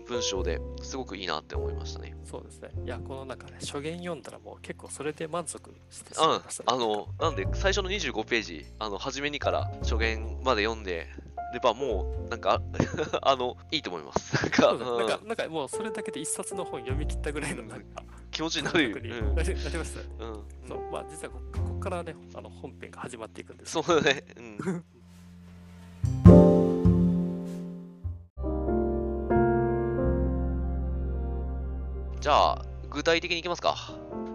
[0.07, 2.15] 文章ですごくいいなって思いましたね。
[2.25, 2.71] そうですね。
[2.85, 6.75] いや、この中ね、初言読んだらもう結構それで満足してしまいました、ね、うん。
[6.75, 11.09] あの、なんで最初の25ページ、あの、初めにから初言まで読んで、
[11.53, 12.63] ればもう、なんか、
[13.23, 14.41] あの、いいと思います。
[14.41, 18.05] なんか、なんか、なんかもうそれだけで一冊の本読み切ったぐらいのなんか、
[18.41, 19.03] 気持ちになる。
[19.05, 20.45] うん、なりました、うん。
[20.67, 21.41] そう、まあ実はこ
[21.75, 23.73] こからね、あの本編が始まっていくんです。
[23.73, 24.25] そうだね。
[24.39, 24.57] うん。
[32.21, 33.77] じゃあ、具体的にいきますか。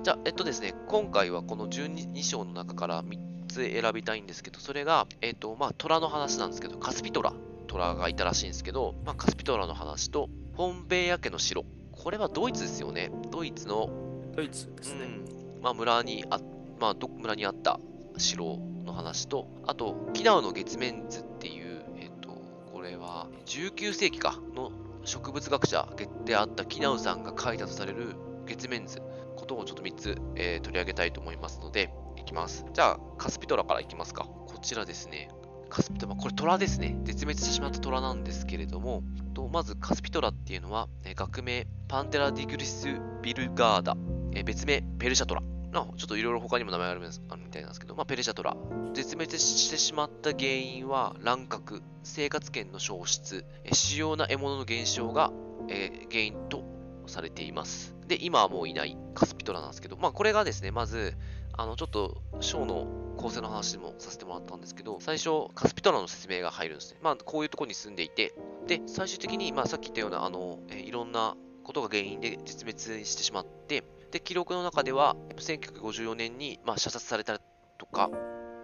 [0.04, 7.34] じゃあ、えっとですね、今回はこの12章の中から3つ選びたいんですけど、それが、えっ、ー、と、まあ、虎の話なんですけど、カスピトラ、
[7.66, 11.66] 虎がいたらしいんですけど、まあ、カスピトラの話と、ポンベイヤ家の城。
[12.06, 13.12] これはドイツですよね。
[13.32, 13.90] ドイツの、
[14.36, 15.06] ドイツですね。
[15.06, 16.40] うん、まあ、村にあ、
[16.80, 17.80] まあ、ど村にあった
[18.18, 22.30] 城の話と、あと、キナウの月面図っていう、えっ、ー、と、
[22.72, 24.72] これは、19世紀かの
[25.04, 25.90] 植物学者
[26.26, 28.16] であったキナウさんが書いたとされる
[28.46, 29.02] 月面図
[29.36, 31.92] ことをちょっと3つ、えー、取り上げたいと思いますので、
[32.26, 32.66] きます。
[32.74, 34.26] じゃあ、カスピトラからいきますか。
[34.26, 35.30] こちらですね。
[35.70, 36.98] カスピトラ、これ虎ですね。
[37.04, 42.88] 絶滅してしまった虎なんですけれども、とまずカスピトラっていうのは、え学名パンテラディグリス・
[43.22, 43.98] ビルガーダ、
[44.34, 45.42] え別名ペルシャトラ
[45.74, 48.56] ちょっといろいろ他にも名前があるみたいなんですけど、まあ、ペルシャトラ。
[48.94, 55.32] 絶滅してしまった原因は乱獲、生活圏の消失、え主要な獲物の減少が、
[55.68, 56.64] えー原因と
[57.08, 57.96] されています。
[58.08, 61.16] で、今はもういないカスピトラなんですけど、まあこれがですね、まず、
[61.58, 62.88] あの、ちょっと、ショーの
[63.26, 67.00] 構成の話もさせてもらったんですけど、最初、カスピトラの説明が入るんですね。
[67.02, 68.36] まあ、こういうとこに住んでいて、
[68.68, 77.40] で、最終的に、まあ、さっき言ったような、あの、えいろんなことが原因で絶滅してしまって、で、記録の中では、1954年に、まあ、射殺された
[77.80, 78.12] とか、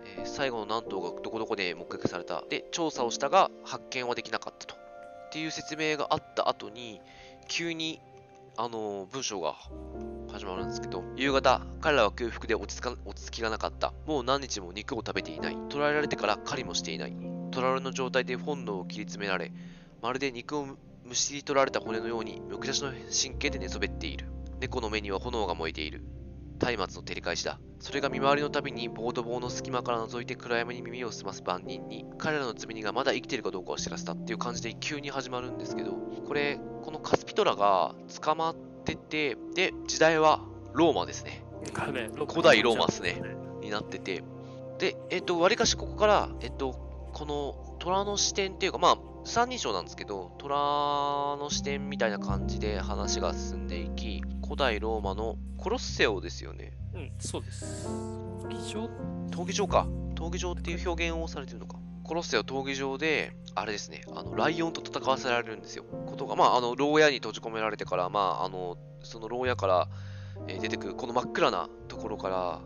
[0.05, 2.43] えー最後の何頭がどこどこで目撃された。
[2.47, 4.75] で、調査をしたが、発見はできなかったと。
[4.75, 7.01] っていう説明があった後に、
[7.47, 7.99] 急に、
[8.57, 9.55] あの文章が
[10.29, 13.93] 始まるんですけど、夕方、彼らは空腹で落ち着か落ち着きがなかった。
[14.05, 15.57] もう何日も肉を食べていない。
[15.69, 17.15] 捕らえられてから狩りもしていない。
[17.51, 19.53] 捕らわれの状態で本能を切り詰められ、
[20.01, 20.67] まるで肉を
[21.05, 24.27] むしり取られた骨のように、むき出しの神経で寝そべっている。
[24.59, 26.03] 猫の目には炎が燃えている。
[26.61, 27.59] 松明の照り返しだ。
[27.79, 35.93] それが見回りのたびにボード棒の隙間から覗いて暗闇に耳を澄ます番人に彼らの積み荷がまだ生きているかどうかを知らせたっていう感じで急に始まるんですけど、
[36.27, 40.41] これ、このカスピトラが捕まってて、で、時代は
[40.73, 41.43] ローマですね。
[42.27, 43.21] 古代ローマっすね。
[43.61, 44.23] になってて、
[44.77, 46.73] で、えっと、わりかしここから、えっと、
[47.13, 56.73] この虎の視点っていうか、まあ、三人称なんですけど、虎の視点みたいな感じで話が進んでいき、古代ローマのコロッセオですよね。
[56.93, 57.87] うん、そうです。
[58.49, 58.89] 議場？
[59.29, 59.87] 闘技場か。
[60.15, 61.77] 闘技場っていう表現をされてるのか。
[62.03, 65.83] コロッセオ闘技場で、あれですね、あの、ライオンと戦わせられるんですよ。
[65.83, 69.87] ことが、まあ、あの、牢屋に閉じ込められてから、まあ、あの、その牢屋から、
[70.47, 72.59] えー出てくる、この真っ暗なところから、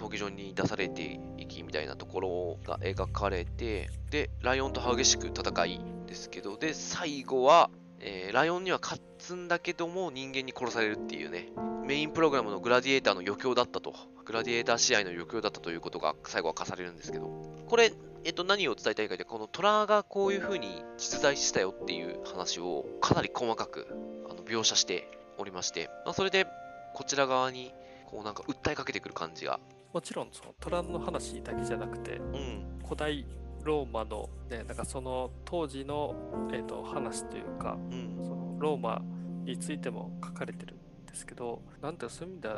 [0.00, 11.48] 闘技場に出されていきみたいなところが描かれて、で、ライオンと激しく戦いですけど、で、最後は、えーライオンには勝つんだけども人間に殺されるっていうね、
[11.84, 17.26] メインプログラムのグラディエーターの余興だったと、グラディエーター試合の余興だったということが最後は課されるんですけど、
[17.66, 17.92] これ、
[18.24, 23.86] えっと、何を伝えたいかというと、この虎がこういう風に実在したよっていう話をかなり細かく
[24.30, 26.46] あの描写しておりまして、まあ、それで
[26.94, 27.72] こちら側に
[28.06, 29.60] こうなんか訴えかけてくる感じが、
[29.92, 33.26] もちろんそのトラの話だけじゃなくてうん、古代
[33.64, 36.14] ローマの、ね、なんかその当時の、
[36.52, 39.02] えー、と話というかうん、そのローマ
[39.44, 42.54] についても書かれてるんですけどなんていうかそういう意味では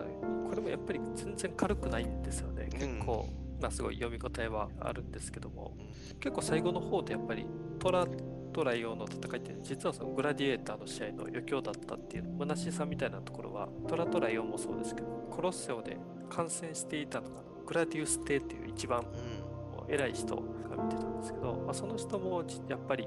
[0.49, 2.69] これもやっぱり全然軽くないんですよね。
[2.73, 2.79] うん。
[2.79, 3.29] 結構、
[3.61, 5.73] まあ、すごい読み応えはあるんですけども。
[5.79, 5.83] う
[6.15, 6.19] ん。
[6.19, 7.47] 結構最後の方でやっぱり
[7.79, 8.07] トラ
[8.53, 15.97] とライオンの戦いって実はそのグラディエーターの試合の余興だったっていう虚しさみたいなところはトラとライオンもそうですけどコロッセオで
[16.35, 20.43] 観戦していたのがグラディウス帝っていう一番うん、偉い人が
[20.83, 23.07] 見てたんですけど、まあ、その人もじやっぱり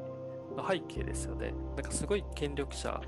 [0.55, 1.53] の背景ですよね。
[1.75, 3.01] なんかすごい権力者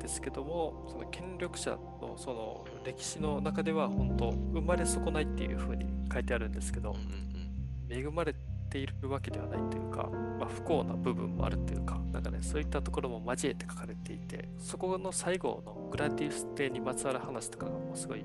[0.00, 8.34] ですけども、その権力者のその歴史の中では本当生まれ損ないっていう風に書いてあるんですけどうん、うん、恵まれ
[8.68, 18.24] ているわけではないというか、まあ、不幸な部分もあるというか、なんかね、そういったところも交えて書かれていて、そこの最後のグラディウス帝にまつわる話とかがもうすごいあ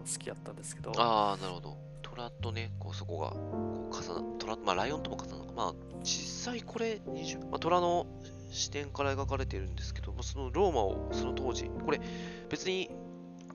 [0.00, 1.76] の好きやったんですけど、ああ、なるほど。
[2.02, 5.52] 虎とね、こうそこが、こう重な、虎、まあライオンとも重なる。
[5.54, 8.06] まあ、実際これ20、まあ虎の
[8.50, 12.00] 視点から描かれてるんですけど、まあ、そのローマをその当時、これ
[12.48, 12.90] 別に、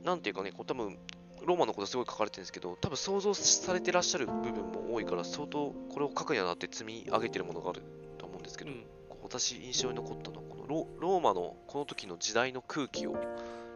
[0.04, 0.98] なんていうかね、こう多分、
[1.46, 7.82] ローマのことすごい書かれてるんですけど、多分想像されてらっしゃる部分も多いから、相当これを書くにあたって積み上げてるものがある
[8.18, 8.86] と思うんですけど、うん、
[9.22, 13.16] 私印象に残ったのは、このロローマのこの時の時代の空気を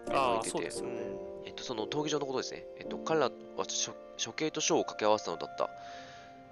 [0.08, 1.29] 描いてて、そうですよね。
[1.46, 2.66] えっと、その闘技場のことですね。
[2.80, 3.32] えっと、彼らは
[4.24, 5.70] 処刑と書を掛け合わせたのだった。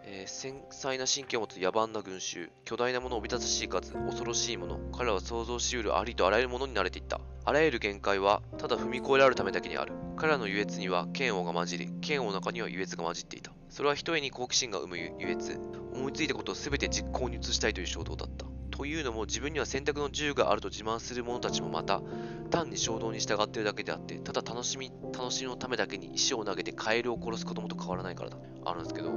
[0.09, 7.19] えー繊細な神経を持つ野蛮な群衆、巨大なものをおびただしい数、恐ろしいもの、彼らは想像しうるありとあらゆるものに慣れていった。
[7.43, 9.93] あらゆる限界は、ただ踏み越えられるためだけにある。
[10.15, 13.51] 彼らの優越には嫌悪が混じり、嫌悪の中には優越が混じっていた。
[13.69, 15.59] それは一重に好奇心が生む優越、
[15.93, 18.56] 思いついたことを全て実行に移したいという衝動だった。
[18.77, 21.99] というのも、自分には選択の自由があると自慢する者たちもまた、
[22.51, 28.37] 単に衝動に従っているだけであって、ただ楽しみ、楽しみのためだけに石を投げてカエルを殺すこともと変わらないからだ。
[28.65, 29.11] あるんですけど、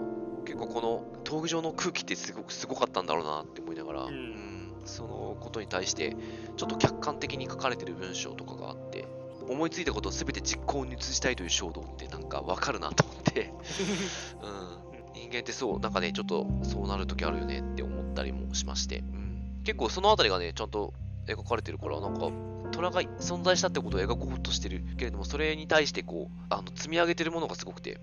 [0.46, 4.14] 結構この闘技場の空気ってすごくすごかったんだろうなって思いながら、うん。
[4.14, 4.51] うん
[4.87, 6.16] そのことに対して、
[6.57, 9.07] ちょっと客観的に書かれてる文章とかがあって、
[9.49, 13.53] 思いついたことを全て実行に移したいという衝動ってなんかわかるなと思って、
[14.42, 19.30] うん、人間ってそう、なんかね、ちょっとそうなるときあるよねって思ったりもしまして、うん、
[19.64, 20.92] 結構そのあたりがね、ちゃんと
[21.27, 22.31] 描かれてるから、なんか、
[22.73, 28.01] 虎が存在したってことを描こうとしてるけれども、それに対してこう、あの積み上げてるものがすごくて、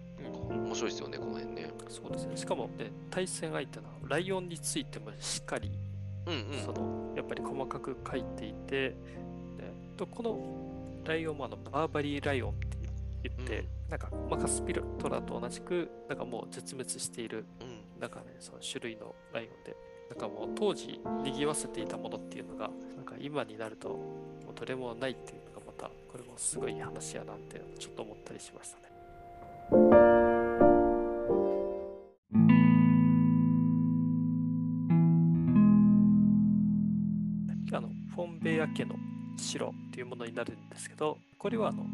[0.49, 1.71] うん面白いですよね、この辺ね。
[1.89, 2.37] そうですね。
[2.37, 5.71] しかも、ね、対戦相手のライオンについてもしっかり、
[6.25, 6.65] うんうん。
[6.65, 8.95] そのやっぱり細かく書いていて、で
[9.97, 10.37] とこの
[11.05, 12.67] ライオンもあのバーバリーライオンって
[13.23, 18.01] 言って、なんか、まあ、カスピトラと同じく、なんかもう絶滅している、うん。
[18.01, 19.75] なんかね、その種類のライオンで、
[20.09, 23.95] なんかもう当時、賑わせていたものっていうのが、なんか今になると、も
[24.51, 28.87] うどれもないっていうのがまた、これもすごい話やなって、ちょっと思ったりしましたね。
[37.73, 38.95] あのフォンベイア家の
[39.35, 41.85] 城っていうものになるんですけど、これはあの、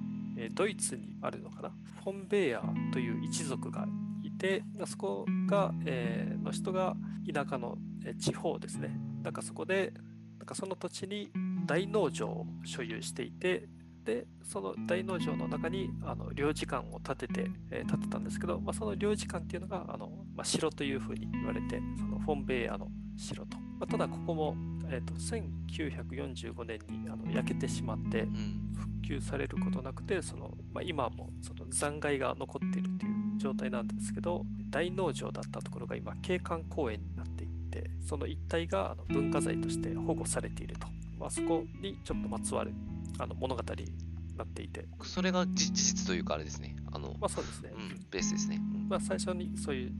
[0.53, 1.71] ドイツにあるのかな？
[2.03, 3.87] フォンベイアという一族が
[4.23, 6.95] いて、そこが、えーの人が
[7.33, 7.77] 田舎の
[8.17, 8.97] 地方ですね。
[9.23, 9.93] なんかそこで、
[10.39, 11.31] なんかその土地に
[11.65, 13.67] 大農場を所有していて、
[14.03, 23.57] で、その大農場の中にあの領事館を建てて、えー建てたんですけど、まあ、その領事館っていうのがあの、まあ、城というふうに言われて、そのフォンベイアの城と。
[23.79, 24.55] まあ、ただここも、
[24.89, 28.63] えー、と1945年にあの焼けてしまってうん。
[28.73, 37.32] 復旧されることなくてその、まあ、今もその残骸が残っているという状態なんですけど大農場だったところが今景観公園になって
[37.73, 40.87] てその一帯があの文化財として保護されていると、
[41.19, 42.71] まあ、そこにちょっとまつわる
[43.17, 43.91] あの物語に
[44.37, 44.85] なっていて。
[45.03, 46.75] それがじ事実というかあれですね。
[46.91, 48.59] あの、まあそうですね、うん、ベースですね。
[48.59, 48.89] うん。
[48.89, 49.91] まあ、最初にそういう、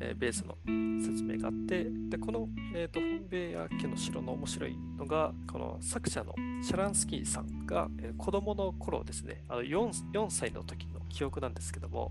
[0.00, 0.56] えーベースの
[1.02, 12.10] 説明があって、で、この、えーとフォンベイア家の城の面白いのが、この作者のシャランスキーさんが、えー子供の頃ですね、あの 4, 4歳の時の記憶なんですけども、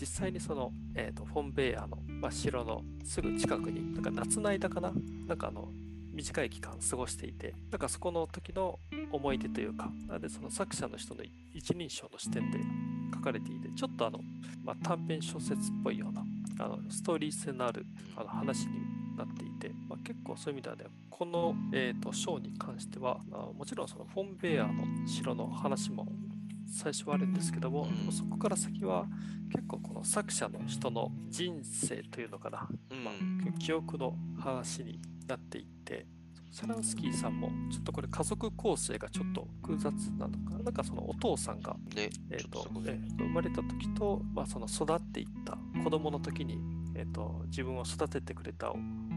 [0.00, 4.92] 実際にその、えーとフォンベイアの、まあ、城のすぐ近くに、なんか夏の間かな、
[5.26, 5.68] なんかあの、
[6.12, 8.78] 短い期間過ごしていて、なんかそこの時の
[9.10, 11.22] 思い出というか、なでその作者の人の
[11.54, 12.58] 一人称の視点で
[13.14, 14.20] 書かれていて、ちょっとあの、
[14.62, 16.24] まあ、短編小説っぽいような
[16.64, 18.74] あのストーリー性のあるあの話に
[19.16, 26.06] なっていて、まあ、結構そういう意味ではね、この、えー、と章に関してはあもちろんそのフォンベアの城の話も
[26.72, 28.12] 最初はあるんですけども、うん。
[28.12, 29.06] そこから先は
[29.50, 33.04] 結構この作者の人の人生というのかな、うん。
[33.04, 36.06] まあ、記憶の話になっていって、
[36.50, 46.58] シャランスキーさんもちょっとこれ家族構成がちょっと複雑なのかな、なんかそのお父さんがね、えーとえー生まれた時と、まあ、その育っていった子供の時に、
[46.94, 48.72] えー、と自分を育ててくれた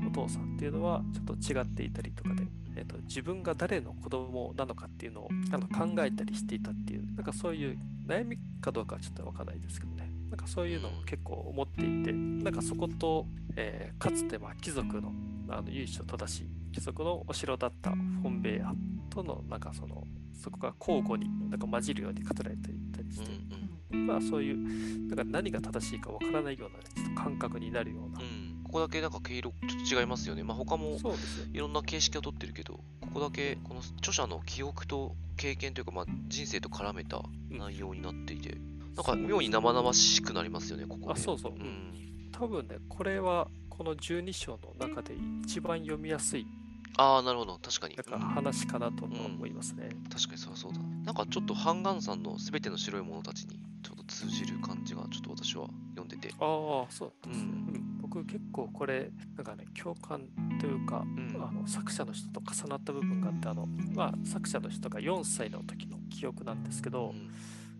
[0.05, 2.43] おお父さんっていうのはちょっと違っていたりとかで、
[2.77, 15.13] えー、と自分が誰の子供なのかっていうのをあの考えたりしていたっていうなんかそういう悩みかどうかはちょっとわかんないですけどねなんかそういうのを結構思っていてなんかそこと、えーかつてまあ貴族の
[15.47, 18.73] あの由緒正しい貴族のお城だったフォンベイア
[19.09, 28.19] とのなんかそのそこが交互になんか混じるように語られていたりして、うんまあそういう、なんか何が正しいかわからないような、ちょっと感覚になるような。
[28.19, 28.34] うん。
[28.75, 28.79] うん。
[28.79, 30.43] ここだけなんか毛色ちょっと違いますよね。
[30.43, 30.97] まあ他も。
[31.53, 38.57] いろんな形式をとってるけど、ここだけこの著者の記憶と経験というか、まあ、人生と絡めた内容になっていて、
[38.95, 41.13] なんか妙に生々しくなりますよね、ここで。
[41.13, 41.53] あ、そうそう。
[41.53, 42.29] うん。
[42.31, 46.45] 多分ね、これはこの12章の中で一番読みやすい
[46.97, 47.59] ああ、なるほど。
[47.61, 47.95] 確かに。
[47.95, 49.89] なんか話かなと思いますね。
[50.09, 50.79] 確かにそうそうだ。
[50.79, 56.33] なんかちょっとハンガンさんのすべての白い者たちにちょっと通じる感じがちょっと私は読んでて。
[56.39, 60.21] ああ、そうですね、うんうん僕結構これ、なんかね、共感
[60.59, 61.41] というか、うん。
[61.41, 67.29] あの作者の人と重なった部分があって、あの、まあ、作者の人が4歳の時の記憶なんですけど、うん。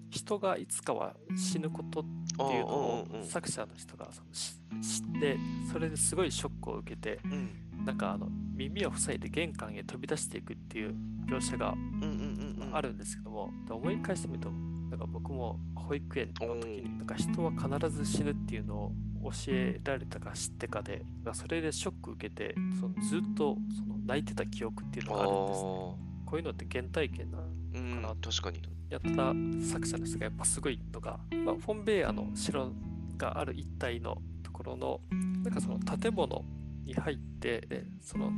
[0.10, 5.38] 人がいつかは死ぬことっていうのを作者の人がそのし知って
[5.70, 7.86] それですごいショックを受けてうん。
[7.86, 10.96] なんかあの耳を塞いで玄関へ飛び出していくっていう
[11.28, 11.76] 描写が
[12.72, 14.52] あるんですけども思い返してみると
[14.90, 18.92] なんか僕も保育園の時になんか人は必ず死ぬっていうのを
[19.32, 25.70] 教えられたか知ってかでまあそれでショック受けてそのずっとその泣いてた記憶っていうのがあるんですね。
[26.26, 28.16] こういうのって原体験なうんかな。
[28.22, 28.62] 確かに。
[28.90, 29.34] やった
[29.68, 32.72] 作者の人がやっぱすごいのが、まあ、フォンベイアの城
[33.18, 35.02] がある一帯のところの
[35.44, 36.46] なんかその建物
[36.86, 38.32] に入ってでその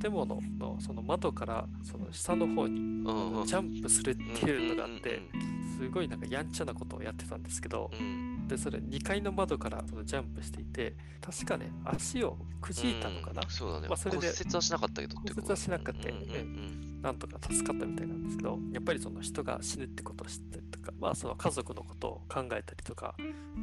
[0.00, 3.04] 建物のその窓からその下の方に
[3.46, 13.42] ジャンプするっていうのがあってうんすごいなんかやんちゃなことをやってたんですけどうんうんでそれ2階の窓からそのジャンプしていて確かね足をくじいたのかな？
[13.42, 13.50] うん。
[13.50, 13.88] そうだね。
[13.88, 16.26] まあそれで骨折はしなかったけど骨折はしなかったよね。
[16.26, 17.02] うんうん。
[17.02, 23.14] なんとか助かったみたいなんですけど、やっぱりその人が死ぬってことを知ったりとか、まあその家族のことを考えたりとか、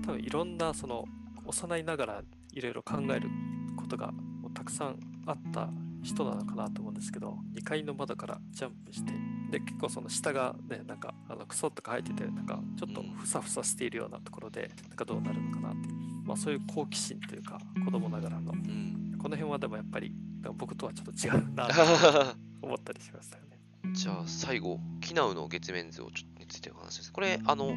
[0.05, 1.05] 多分いろんなその
[1.45, 2.23] 幼いながら
[2.53, 3.29] いろいろ考える
[3.75, 4.13] ことが
[4.53, 5.69] たくさんあった
[6.03, 9.13] 人なのかなと思うんですけど、2階の窓からジャンプして、
[9.51, 15.95] で、結構その下がね、なんかあのクソとか生えてて、なんかちょっとふさふさしているようなところで、なんかどうなるのかなっていう、
[16.25, 18.93] まあそういう好奇心というか、子供ながらの、うんうん
[19.23, 20.13] この辺はでもやっぱり
[20.57, 21.73] 僕とはちょっと違うなと
[22.61, 23.57] 思ったりしましたよね。
[23.93, 27.13] じゃあ最後、キナウの月面図をちょっとについての話です。
[27.13, 27.73] これ、あの、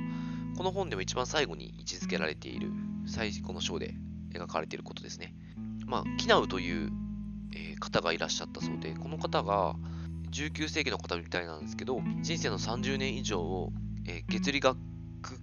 [0.57, 2.73] この本でも一番最後に位置づけられている、
[3.07, 3.95] 最後の章で
[4.31, 5.37] 描かれていることですね。
[5.87, 6.91] まあ、キナウという、
[7.57, 9.75] えー、方がいらっしゃったそうで、この方が
[10.31, 13.73] 19世紀の方みたいなんですけど、人生の30年以上を、
[14.07, 14.77] えー、月理学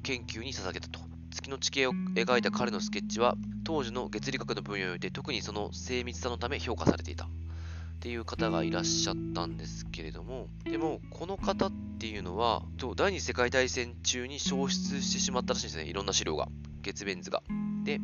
[0.03, 0.99] 研究に捧げたと。
[1.31, 7.25] 月の地形を描いた彼のスケッチは、当時の月理学の分野において特にその精密さのため評価されていた。
[7.25, 12.61] っていう方がいらっしゃったんですけれども、でも、この方っていうのは、
[12.97, 16.49] 第二次世界大戦中に消失してしまったらしいんですね、いろんな資料が、
[16.81, 17.43] 月面図が。
[17.85, 18.01] で、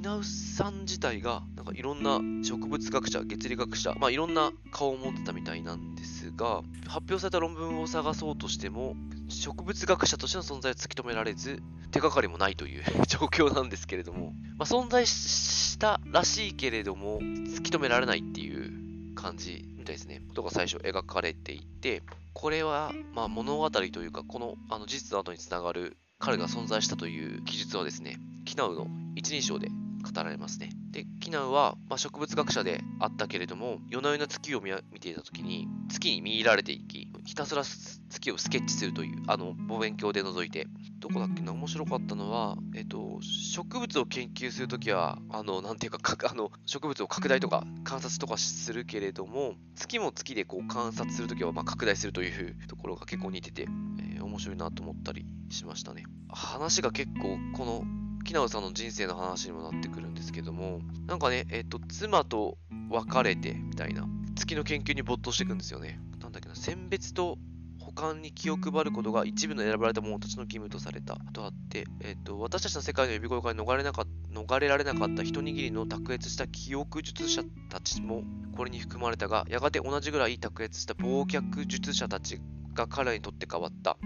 [0.00, 8.96] ナウさん自体が、なんかいろんな植物学者、月理学者、まあいろんな顔を持ってたみたいなんですが、発表された論文を探そうとしても、
[9.28, 20.22] 植物学者としての存在を突き止められず、手がかりもないという 状況なんですけれども、まあ、存在したらしいけれども、突き止められないっていう感じみたいですね。
[20.28, 29.68] ことが最初描かれていて、これは、ま、物語というか、このあの事実の後につながる彼が存在したという記述はですね、キナウの一人称で
[30.00, 30.70] 語られますね。
[30.90, 40.66] で、キナウは、まあ、植物学者であったけれども、夜な夜な月を見ていたときに、月に見入られていき、ひたすら月をスケッチするという、あの、望遠鏡で覗いて、
[40.98, 56.04] どこだっけな、面白かったのは、えっと、植物を研究するときは、あの、なんていうか、かあの、植物を拡大とか観察とかするけれども、月も月でこう観察するときは、まあ、拡大するという ところが結構似てて、えー、面白いなと思ったりしましたね。
[56.28, 57.84] 話が結構、この、
[58.24, 62.58] 木直さんの人生の話にもなってくるんですけども、なんかね、えっ、と、妻と
[62.90, 66.00] 別れて、みたいな、月の研究に没頭していくんですよね。
[66.20, 67.38] なんだっけな、選別と
[67.80, 78.22] 保管に気を配ることが一部の選ばれた者たちの義務とされたとあって、えっ、と、私たちの世界の呼び声から逃れなか逃れられなかった一握りの卓越した記憶術者たちも
[78.56, 82.40] これに含まれたが、やがて同じぐらい卓越した忘却術者たち
[82.74, 83.96] が彼らにとって変わった。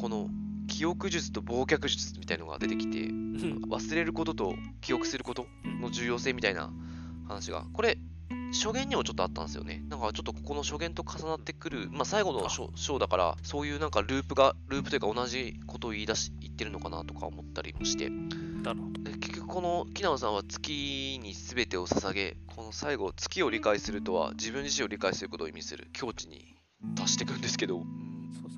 [0.00, 0.28] この
[0.74, 5.46] 記憶術と忘却術みたいのが出てきて、忘れることと記憶すること
[5.80, 6.72] の重要性みたいな
[7.28, 7.96] 話が、これ、
[8.52, 9.84] 初言にもちょっとあったんですよね。
[9.88, 18.10] なんかちょっとここの初言と重なってくる、まあ最後の章だから、そういうなんかループが、ループというか同じことを言い出し、言ってるのかなとか思ったりもして。
[19.20, 26.56] 結局この木直さんは月に全てを捧げ、この最後、月を理解するとは自分自身を理解することを意味する境地に
[26.96, 27.84] 達していくんですけど、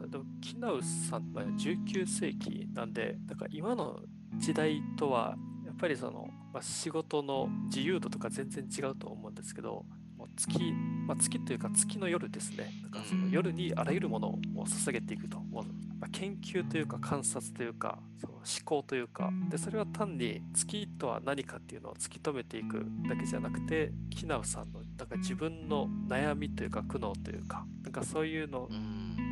[0.09, 4.01] でもキナウさんは19世紀なんで、だから今の
[4.37, 9.85] 時代とは、やっぱりその、まあ、仕事の自由度とか全然違うと思うんですけど、
[10.17, 10.59] もう月、
[11.07, 12.71] まあ、月というか月の夜ですね。
[12.85, 15.39] だからその夜にあらゆるものを捧げていくと。
[15.41, 15.65] もう
[15.99, 28.69] まあ、研究というか観察というか、その思考というか、で、それは単に月とは何かっていうのを突き止めていくだけじゃなくて、キナウさんのなんか自分の悩みというか苦悩というか、なんかそういうの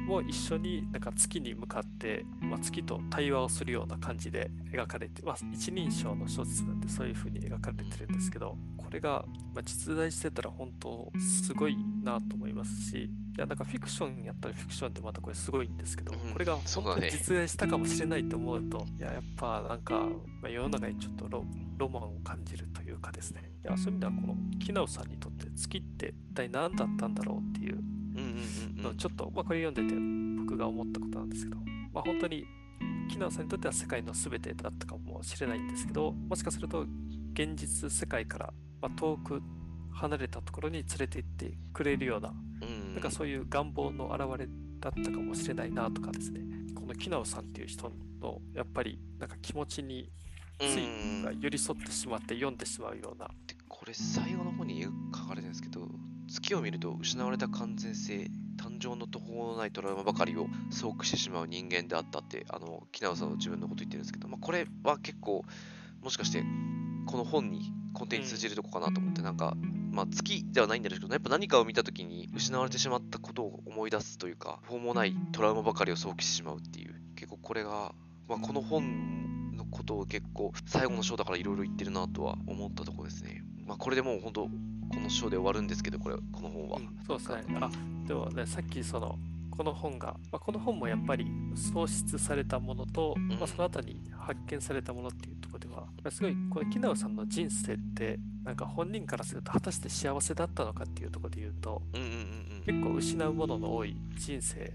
[0.05, 9.25] も一緒になんか月に向かって、まあ、月と対話をするような感じで描かれて、まあ、一人称の小説なんでそういう風に描かれてるんですけどこれが、
[9.55, 19.95] まあ、実在してたら本当すごいなと思いますしいやなんかフィクションやったらフィクションってまたこれすごいんですけど、これが本当に実在したかもしれないと思うと、ね、いややっぱなんか、
[20.41, 21.45] まあ、世の中にちょっとロ
[21.77, 23.51] ロマンを感じるというかですね。
[23.65, 27.83] いやそういう意味ではこの木直さんにとって月って一体何だったんだろうっていう
[28.15, 30.01] のちょっと、まあ、これ読んでて
[30.45, 31.57] 僕が思ったことなんですけど、
[31.93, 32.45] まあ、本当に
[33.11, 36.87] 木直さんにとっては世界の全てだったかもしれないんですけどもしかすると
[37.33, 39.43] 現実世界から、まあ、遠く
[39.93, 42.33] 離れたところに連れて行ってくれるような,、
[42.93, 44.49] なんかそういう願望の表れ
[44.81, 46.41] だったかもしれないなとかですね。
[46.75, 47.91] この木直さんっていう人
[48.21, 50.11] のやっぱりなんか気持ちに
[50.59, 53.29] ついが寄り添ってしまって読んでしまうような。
[53.69, 54.91] これ最後の方に書
[55.27, 55.89] かれてるんですけど
[56.35, 65.45] 月を見ると失われた完全性誕生の途方のないトラウマばかりを想起してしまう人間であったってあの木直さんは自分のこと言ってるんですけど、まあ、これは結構
[66.03, 66.45] もしかして
[67.07, 69.55] この本に根底に通じるとこかなと思って、なんか、
[69.93, 77.93] まあ、月ではないんだけど、やっぱ何かを見た時に失われてしまったことを思い出すというか、途方もないトラウマばかりを想起してしまうっていう、結構これが、
[78.29, 83.45] まあ、この本のことを結構最後の章だからいろいろ言ってるなとは思ったとこですね。
[83.67, 84.49] まあ、これでもう本当、
[84.93, 86.79] この章で終わるんですけど、これ、この本は。
[86.79, 87.59] うん、そうですね。
[87.61, 87.71] あ、
[88.07, 89.19] でもね、さっきその、
[89.51, 101.83] この本が、まあ、この本もやっぱり創出されたものと、まあ、その後に発見されたものっていうところでは、すごいこれ木直さんの人生ってなんか本人からすると果たして幸せだったのかっていうところで言うと、
[102.67, 104.73] 結構失うものの多い人生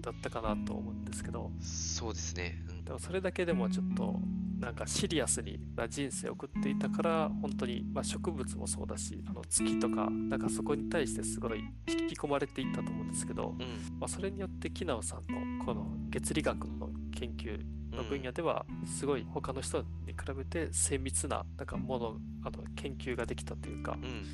[0.00, 1.50] だったかなと思うんですけど。
[1.60, 4.20] そうですね、うん、でもそれだけでもちょっと
[4.60, 5.42] なんかシリアス
[5.74, 17.58] な人生を送っていたから本当に、まあ、植物もそうだしあの月とかなんかそこに対してすごい引き込まれていったと思うんですけど、うん、まあ、それによって木直さんのこの月理学の研究
[17.96, 24.24] の分野ではすごい他の人に比べて精密ななんかものあの研究ができたというか、うん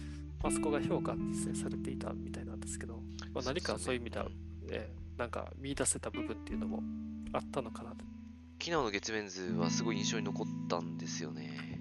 [0.43, 2.97] まあ、そこが評価ですねされていたみたいなんですけど、
[3.33, 4.27] まあ、何かそういう意味では、
[4.71, 6.83] えーなんか見出せた部分っていうのも
[7.33, 8.05] あったのかなと。
[8.59, 11.81] 昨日の月面図はすごい印象に残ったんですよね。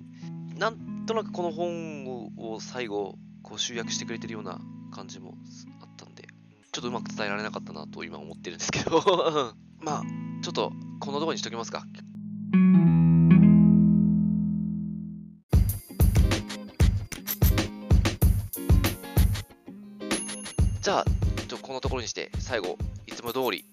[0.57, 2.05] なんとなくこの本
[2.37, 4.59] を最後こう集約してくれてるような
[4.91, 5.35] 感じも
[5.81, 6.27] あったんで、
[6.71, 9.01] ちょっとうまく伝えられなかったなと今思ってるんですけど、
[9.81, 10.03] まあ、
[10.41, 11.85] ちょっとこのとこにしときますか。
[20.81, 23.65] じゃあ、ちょっとこのところにして最後、いつも通り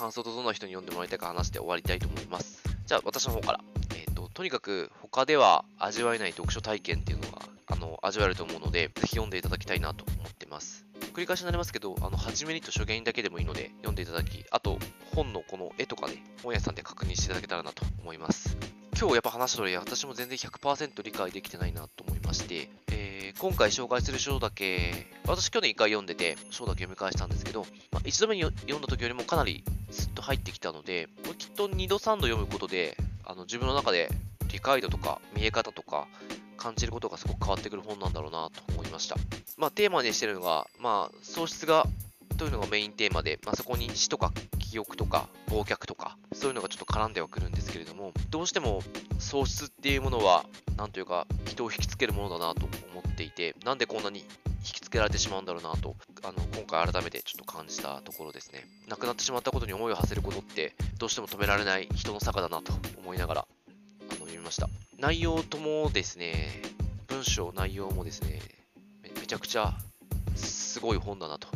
[0.00, 2.62] 感想とどの人に読んでもらいたいか話して終わりたいと思います。
[2.86, 3.60] じゃあ私の方から。
[3.94, 10.86] えっ、と、とにかく他では味わえない読書体験っていうのが、あの、味わえると思うので、ぜひ読んでいただきたいなと思ってます。
[11.12, 14.78] 繰り返しになりますけど、あの、初めにと初見だけでもいいので、読んでいただき、あと、
[15.14, 18.56] 本のこの絵とかね、本屋さんで確認していただけたらなと思います。
[18.98, 22.70] 今日やっぱ話した通り、私も全然100%理解できてないなと思いまして、
[23.30, 34.08] えー今回紹介する章だけ、私去年1回読んでて、章だけ読み返したんですけど、まあ、一度目に読んだ時よりもかなりスッと入ってきたので、これきっと2度3度読むことで、あの自分の中で
[34.52, 36.08] 理解度とか見え方とか
[36.56, 39.14] 感じることがすごく変わってくる本なんだろうなと思いました。
[39.56, 41.86] まあテーマにしてるのが、まあ喪失が
[42.40, 48.82] というのがメインテーマで、まあ、そこに死とか記憶とか忘却とかそういうのがちょっと絡んではくるんですけれどもどうしても
[49.18, 50.46] 喪失っていうものは
[50.78, 54.24] なんというか人を引きつけるものだなと思っていてなんでこんなに引
[54.62, 58.64] きつけられてしまうんだろうなとあの今回改めてちょっと感じたところですね。
[58.88, 63.40] 亡くなってしまったことに思いを馳せることってどうしても止められない人の坂だなと思いながら
[64.08, 64.70] あの読みました。
[64.98, 66.48] 内容ともですね
[67.06, 68.40] 文章内容もですね
[69.02, 69.74] めめちゃくちゃ
[70.36, 71.49] すごい本だなと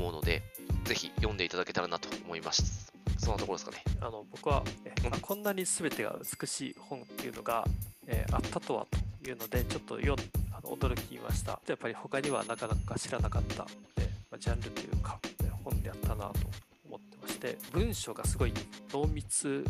[0.00, 0.42] 思うので、
[0.84, 2.92] ぜひ読んでいただけたらなと思います。
[3.18, 3.82] そんなところですかね。
[4.00, 7.64] あの僕は、えあこんなに全てが美しい本っていうのが、
[8.06, 8.86] えーあったとは
[9.22, 10.16] というのでちょっと読ん
[10.52, 13.66] あの驚きましたやっぱり他にはなかなか知らなかった、
[13.98, 16.32] えーまあジャンルというか、えー本であったなと
[16.88, 18.52] 思ってまして文章がすごい
[18.92, 19.64] 濃密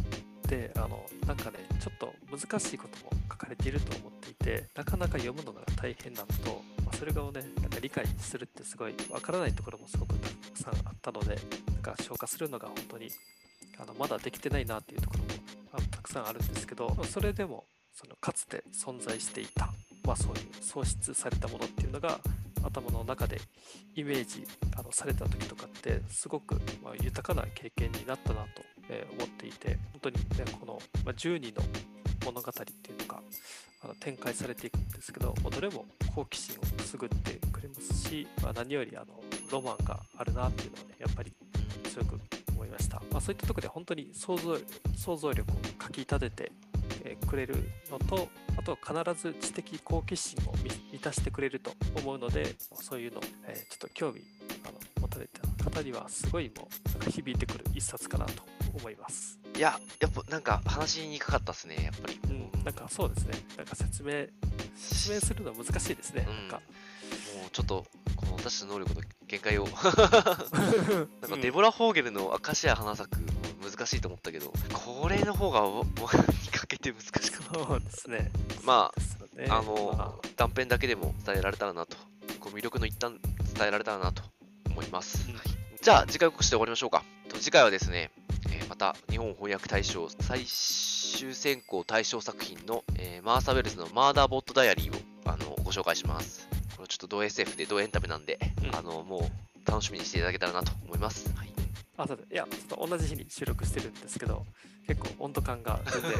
[0.49, 7.31] であのなんかねちょっと難しいことも書かれていると思っていてなかなか読むのが大変なのと、まあ、それがね
[7.61, 11.39] なんか理解するってすごいわからないところもすごくたくさんあったので
[11.73, 13.11] なんか消化するのが本当に
[13.79, 15.31] あのまだできてないなっていうところも
[15.73, 17.65] あのたくさんあるんですけどそれでも
[17.95, 19.71] そのかつて存在していた、
[20.05, 22.19] まあ、そういう喪失されたものっていうのが
[22.63, 23.41] 頭の中で
[23.95, 24.45] イメージ
[24.77, 30.23] あのされた時とかってすごく、ま、豊かな経験になったなと、え思っていて本当にね
[30.59, 31.67] この、ま、10人の
[32.25, 33.23] 物語っていうのが
[33.83, 39.07] あの展開されていくんですけどもどれも好奇心をくすぐってくれますし、まあ、何よりあの
[39.51, 41.33] ロマンがあるなっていうのをねやっぱり
[41.85, 42.19] 強く
[42.53, 44.57] 思いました、まあ、そういったとこで本当に想像
[44.97, 46.53] 想像力をかき立てて、
[47.27, 47.57] くれる
[47.91, 50.55] のとあとは必ず知的好奇心を
[50.93, 54.21] 満たしてくれると思うのでそういうのを、えちょっと興味
[54.65, 58.43] あの持たれて方にはすごいもうなんか響いてくる一冊かなと
[58.75, 59.39] 思います。
[59.57, 62.21] いや、やっぱなんか話しにくかったですね、やっぱり。
[62.25, 63.35] うん、なんかそうですね。
[63.57, 64.27] なんか説明
[64.77, 66.27] 説明するのは難しいですね。
[66.29, 66.63] うんなんか
[67.35, 67.87] もうちょっと、
[68.17, 69.67] この私の能力の限界を。
[71.23, 73.29] なんかデボラ・ホーゲルのアカシア花咲くも
[73.63, 75.91] 難しいと思ったけど、これの方がお 見
[76.53, 77.55] かけて難しかった。
[77.55, 78.31] そうですね。
[78.65, 81.97] まですよねあ、あの、ま断片だけでも伝えられたらなと、
[82.39, 83.15] こう魅力の一端
[83.55, 84.23] 伝えられたらなと
[84.81, 85.29] 思います。
[85.29, 85.45] うんはい
[85.83, 87.03] じゃあ、次回告知で終わりましょうか。
[87.31, 88.11] と次回はですね、
[88.53, 96.47] えーまた日本翻訳大賞最終選考大賞作品の、えーマーサ・ウェルズのマーダーボット・ダイアリーをあのご紹介します。
[96.77, 101.33] これちょっと同 SF で同エンタメなんで、うんあのもう楽しみにしていただけたらなと思います。
[101.35, 101.53] はい、
[101.97, 104.45] あそうですいや、ちょっと同じ日に収録してるんですけど、
[104.87, 106.13] 結構温度感が全然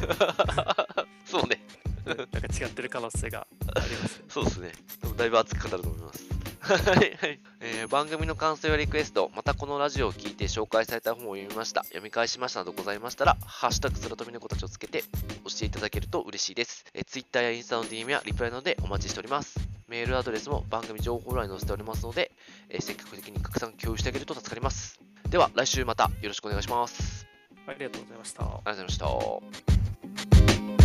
[1.23, 1.61] そうね、
[2.03, 3.45] なんか違ってる可能性が
[3.75, 4.25] あります、ね。
[4.27, 4.71] そうですね。
[5.01, 6.40] でもだいぶ熱く語ると思います。
[6.81, 15.07] はいはい、えー番組の感想やリクエスト、またこのラジオを聞いて紹介された本を読みました、読み返しましたなどございましたら、ハッシュタグ空飛びの子たちをつけて教
[15.53, 16.85] えていただけると嬉しいです。
[16.93, 19.59] えー、Twitter やインスタの DM やリプライなどでお待ちしております。
[19.89, 22.31] メールアドレスも番組情報欄に載せておりますので、
[22.69, 25.01] えー積極的に拡散共有してあげると助かります。
[25.29, 27.27] では、来週またよろしくお願いします。
[27.67, 28.43] ありがとうございました。
[28.43, 29.43] ありがとうございま
[30.69, 30.80] した。